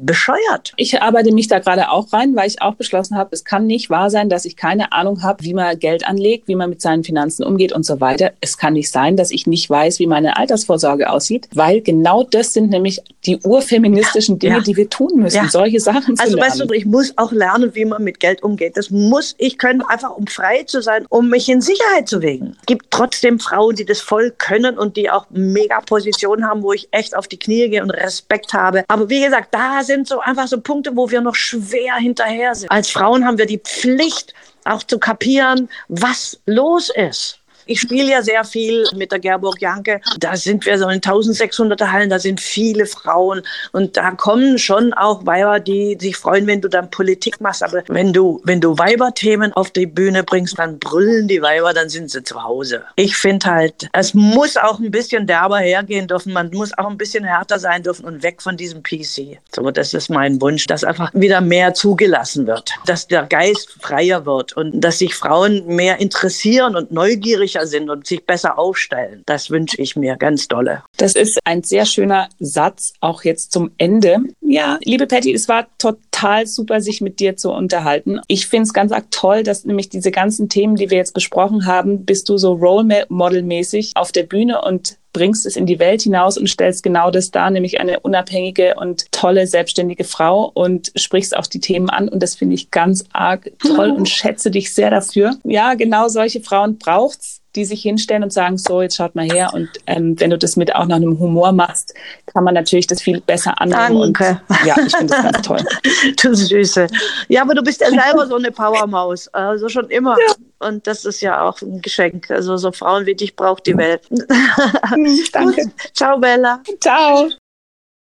bescheuert. 0.00 0.72
Ich 0.76 1.00
arbeite 1.00 1.32
mich 1.32 1.48
da 1.48 1.58
gerade 1.58 1.90
auch 1.90 2.12
rein, 2.12 2.34
weil 2.36 2.48
ich 2.48 2.62
auch 2.62 2.74
beschlossen 2.74 3.16
habe, 3.16 3.30
es 3.32 3.44
kann 3.44 3.66
nicht 3.66 3.90
wahr 3.90 4.10
sein, 4.10 4.28
dass 4.28 4.44
ich 4.44 4.56
keine 4.56 4.92
Ahnung 4.92 5.22
habe, 5.22 5.44
wie 5.44 5.54
man 5.54 5.78
Geld 5.78 6.06
anlegt, 6.06 6.48
wie 6.48 6.54
man 6.54 6.70
mit 6.70 6.82
seinen 6.82 7.04
Finanzen 7.04 7.44
umgeht 7.44 7.72
und 7.72 7.84
so 7.84 8.00
weiter. 8.00 8.32
Es 8.40 8.58
kann 8.58 8.74
nicht 8.74 8.90
sein, 8.90 9.16
dass 9.16 9.30
ich 9.30 9.46
nicht 9.46 9.68
weiß, 9.68 9.98
wie 9.98 10.06
meine 10.06 10.36
Altersvorsorge 10.36 11.10
aussieht, 11.10 11.48
weil 11.54 11.80
genau 11.80 12.22
das 12.24 12.52
sind 12.52 12.70
nämlich 12.70 13.00
die 13.26 13.38
urfeministischen 13.38 14.38
Dinge, 14.38 14.56
ja. 14.56 14.60
die 14.60 14.76
wir 14.76 14.88
tun 14.90 15.12
müssen, 15.16 15.36
ja. 15.36 15.48
solche 15.48 15.80
Sachen 15.80 16.16
zu 16.16 16.22
also, 16.22 16.36
lernen. 16.36 16.50
weißt 16.50 16.60
du, 16.60 16.74
ich 16.74 16.86
muss 16.86 17.16
auch 17.16 17.32
lernen, 17.32 17.74
wie 17.74 17.84
man 17.84 18.02
mit 18.02 18.20
Geld 18.20 18.42
umgeht. 18.42 18.76
Das 18.76 18.90
muss 18.90 19.34
ich 19.38 19.58
können, 19.58 19.82
einfach 19.82 20.16
um 20.16 20.26
frei 20.26 20.64
zu 20.64 20.82
sein, 20.82 21.06
um 21.08 21.28
mich 21.28 21.48
in 21.48 21.60
Sicherheit 21.60 22.08
zu 22.08 22.22
wägen. 22.22 22.56
Es 22.60 22.66
gibt 22.66 22.86
trotzdem 22.90 23.38
Frauen, 23.38 23.76
die 23.76 23.84
das 23.84 24.00
voll 24.00 24.32
können 24.36 24.78
und 24.78 24.96
die 24.96 25.10
auch 25.10 25.26
mega 25.30 25.80
Positionen 25.80 26.46
haben, 26.46 26.62
wo 26.62 26.72
ich 26.72 26.88
echt 26.90 27.16
auf 27.16 27.28
die 27.28 27.38
Knie 27.38 27.68
gehe 27.68 27.82
und 27.82 27.90
Respekt 27.90 28.52
habe. 28.52 28.84
Aber 28.88 29.08
wie 29.08 29.22
gesagt, 29.22 29.48
da 29.52 29.83
sind 29.84 30.08
so 30.08 30.20
einfach 30.20 30.48
so 30.48 30.60
Punkte, 30.60 30.96
wo 30.96 31.10
wir 31.10 31.20
noch 31.20 31.34
schwer 31.34 31.94
hinterher 31.96 32.54
sind. 32.54 32.70
Als 32.70 32.90
Frauen 32.90 33.24
haben 33.24 33.38
wir 33.38 33.46
die 33.46 33.58
Pflicht, 33.58 34.34
auch 34.64 34.82
zu 34.82 34.98
kapieren, 34.98 35.68
was 35.88 36.40
los 36.46 36.90
ist. 36.90 37.38
Ich 37.66 37.80
spiele 37.80 38.10
ja 38.10 38.22
sehr 38.22 38.44
viel 38.44 38.84
mit 38.94 39.12
der 39.12 39.18
Gerburg 39.18 39.60
Janke. 39.60 40.00
Da 40.18 40.36
sind 40.36 40.66
wir 40.66 40.78
so 40.78 40.88
in 40.88 41.00
1600er 41.00 41.90
Hallen, 41.90 42.10
da 42.10 42.18
sind 42.18 42.40
viele 42.40 42.86
Frauen 42.86 43.42
und 43.72 43.96
da 43.96 44.10
kommen 44.12 44.58
schon 44.58 44.92
auch 44.92 45.24
Weiber, 45.26 45.60
die 45.60 45.96
sich 46.00 46.16
freuen, 46.16 46.46
wenn 46.46 46.60
du 46.60 46.68
dann 46.68 46.90
Politik 46.90 47.40
machst. 47.40 47.62
Aber 47.62 47.82
wenn 47.88 48.12
du, 48.12 48.40
wenn 48.44 48.60
du 48.60 48.76
Weiberthemen 48.76 49.52
auf 49.54 49.70
die 49.70 49.86
Bühne 49.86 50.24
bringst, 50.24 50.58
dann 50.58 50.78
brüllen 50.78 51.28
die 51.28 51.40
Weiber, 51.40 51.72
dann 51.72 51.88
sind 51.88 52.10
sie 52.10 52.22
zu 52.22 52.42
Hause. 52.42 52.82
Ich 52.96 53.16
finde 53.16 53.46
halt, 53.46 53.88
es 53.92 54.14
muss 54.14 54.56
auch 54.56 54.78
ein 54.78 54.90
bisschen 54.90 55.26
derber 55.26 55.58
hergehen 55.58 56.06
dürfen. 56.06 56.32
Man 56.32 56.50
muss 56.50 56.76
auch 56.76 56.88
ein 56.88 56.98
bisschen 56.98 57.24
härter 57.24 57.58
sein 57.58 57.82
dürfen 57.82 58.04
und 58.04 58.22
weg 58.22 58.42
von 58.42 58.56
diesem 58.56 58.82
PC. 58.82 59.38
So, 59.54 59.70
das 59.70 59.94
ist 59.94 60.10
mein 60.10 60.40
Wunsch, 60.40 60.66
dass 60.66 60.84
einfach 60.84 61.10
wieder 61.14 61.40
mehr 61.40 61.74
zugelassen 61.74 62.46
wird, 62.46 62.70
dass 62.86 63.08
der 63.08 63.24
Geist 63.24 63.76
freier 63.80 64.26
wird 64.26 64.54
und 64.56 64.80
dass 64.80 64.98
sich 64.98 65.14
Frauen 65.14 65.66
mehr 65.66 66.00
interessieren 66.00 66.76
und 66.76 66.92
neugierig 66.92 67.53
sicher 67.54 67.66
sind 67.66 67.90
und 67.90 68.06
sich 68.06 68.24
besser 68.24 68.58
aufstellen. 68.58 69.22
Das 69.26 69.50
wünsche 69.50 69.80
ich 69.80 69.96
mir 69.96 70.16
ganz 70.16 70.48
dolle. 70.48 70.82
Das 70.96 71.14
ist 71.14 71.38
ein 71.44 71.62
sehr 71.62 71.86
schöner 71.86 72.28
Satz, 72.38 72.92
auch 73.00 73.24
jetzt 73.24 73.52
zum 73.52 73.70
Ende. 73.78 74.18
Ja, 74.40 74.78
liebe 74.84 75.06
Patty, 75.06 75.32
es 75.32 75.48
war 75.48 75.66
total 75.78 76.46
super, 76.46 76.80
sich 76.80 77.00
mit 77.00 77.20
dir 77.20 77.36
zu 77.36 77.52
unterhalten. 77.52 78.20
Ich 78.28 78.46
finde 78.46 78.64
es 78.64 78.72
ganz 78.72 78.92
arg 78.92 79.10
toll, 79.10 79.42
dass 79.42 79.64
nämlich 79.64 79.88
diese 79.88 80.10
ganzen 80.10 80.48
Themen, 80.48 80.76
die 80.76 80.90
wir 80.90 80.98
jetzt 80.98 81.14
besprochen 81.14 81.66
haben, 81.66 82.04
bist 82.04 82.28
du 82.28 82.36
so 82.36 82.52
Role 82.54 83.06
Model-mäßig 83.08 83.92
auf 83.94 84.12
der 84.12 84.24
Bühne 84.24 84.60
und 84.62 84.98
bringst 85.14 85.46
es 85.46 85.56
in 85.56 85.64
die 85.64 85.78
Welt 85.78 86.02
hinaus 86.02 86.36
und 86.36 86.50
stellst 86.50 86.82
genau 86.82 87.10
das 87.10 87.30
dar, 87.30 87.48
nämlich 87.48 87.80
eine 87.80 88.00
unabhängige 88.00 88.74
und 88.74 89.10
tolle 89.12 89.46
selbstständige 89.46 90.04
Frau 90.04 90.50
und 90.52 90.92
sprichst 90.96 91.34
auch 91.34 91.46
die 91.46 91.60
Themen 91.60 91.88
an. 91.88 92.10
Und 92.10 92.22
das 92.22 92.34
finde 92.34 92.56
ich 92.56 92.70
ganz 92.70 93.04
arg 93.12 93.50
toll 93.60 93.90
und 93.92 94.08
schätze 94.10 94.50
dich 94.50 94.74
sehr 94.74 94.90
dafür. 94.90 95.36
Ja, 95.44 95.74
genau 95.74 96.08
solche 96.08 96.42
Frauen 96.42 96.78
braucht's 96.78 97.43
die 97.56 97.64
sich 97.64 97.82
hinstellen 97.82 98.22
und 98.22 98.32
sagen, 98.32 98.58
so, 98.58 98.82
jetzt 98.82 98.96
schaut 98.96 99.14
mal 99.14 99.24
her. 99.24 99.50
Und 99.54 99.68
ähm, 99.86 100.18
wenn 100.20 100.30
du 100.30 100.38
das 100.38 100.56
mit 100.56 100.74
auch 100.74 100.86
noch 100.86 100.96
einem 100.96 101.18
Humor 101.18 101.52
machst, 101.52 101.94
kann 102.26 102.44
man 102.44 102.54
natürlich 102.54 102.86
das 102.86 103.00
viel 103.00 103.20
besser 103.20 103.60
annehmen. 103.60 104.12
Danke. 104.12 104.40
Und, 104.48 104.66
ja, 104.66 104.76
ich 104.84 104.96
finde 104.96 105.14
das 105.14 105.22
ganz 105.22 105.46
toll. 105.46 105.64
du 106.22 106.34
Süße. 106.34 106.86
Ja, 107.28 107.42
aber 107.42 107.54
du 107.54 107.62
bist 107.62 107.80
ja 107.80 107.90
selber 107.90 108.26
so 108.26 108.36
eine 108.36 108.50
Powermaus. 108.50 109.28
Also 109.28 109.68
schon 109.68 109.88
immer. 109.90 110.16
Ja. 110.18 110.34
Und 110.68 110.86
das 110.86 111.04
ist 111.04 111.20
ja 111.20 111.42
auch 111.42 111.60
ein 111.62 111.80
Geschenk. 111.80 112.30
Also 112.30 112.56
so 112.56 112.72
Frauen 112.72 113.06
wie 113.06 113.14
dich 113.14 113.36
braucht 113.36 113.66
die 113.66 113.76
Welt. 113.76 114.02
Danke. 115.32 115.62
Gut. 115.62 115.72
Ciao, 115.92 116.18
Bella. 116.18 116.62
Ciao. 116.80 117.30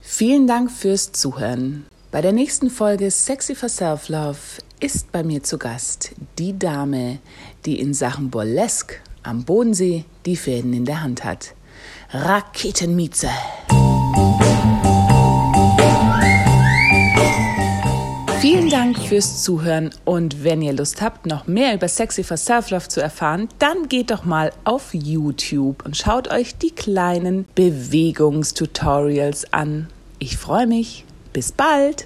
Vielen 0.01 0.47
Dank 0.47 0.71
fürs 0.71 1.11
Zuhören. 1.11 1.85
Bei 2.11 2.21
der 2.21 2.31
nächsten 2.31 2.69
Folge 2.69 3.11
Sexy 3.11 3.55
for 3.55 3.67
Self-Love 3.67 4.37
ist 4.79 5.11
bei 5.11 5.23
mir 5.23 5.43
zu 5.43 5.57
Gast 5.57 6.11
die 6.37 6.57
Dame, 6.57 7.19
die 7.65 7.79
in 7.79 7.93
Sachen 7.93 8.29
Burlesque 8.29 9.01
am 9.27 9.43
Bodensee 9.43 10.05
die 10.25 10.35
Fäden 10.35 10.73
in 10.73 10.85
der 10.85 11.01
Hand 11.01 11.23
hat. 11.23 11.53
Raketenmieze. 12.11 13.29
Vielen 18.39 18.69
Dank 18.69 18.99
fürs 18.99 19.41
Zuhören 19.41 19.89
und 20.05 20.43
wenn 20.43 20.61
ihr 20.61 20.73
Lust 20.73 21.01
habt, 21.01 21.25
noch 21.25 21.47
mehr 21.47 21.73
über 21.73 21.87
Sexy 21.87 22.23
for 22.23 22.37
Self-Love 22.37 22.87
zu 22.89 23.01
erfahren, 23.01 23.49
dann 23.57 23.89
geht 23.89 24.11
doch 24.11 24.23
mal 24.23 24.51
auf 24.65 24.93
YouTube 24.93 25.83
und 25.83 25.97
schaut 25.97 26.31
euch 26.31 26.55
die 26.55 26.69
kleinen 26.69 27.45
Bewegungstutorials 27.55 29.51
an. 29.51 29.87
Ich 30.19 30.37
freue 30.37 30.67
mich. 30.67 31.05
Bis 31.33 31.51
bald! 31.51 32.05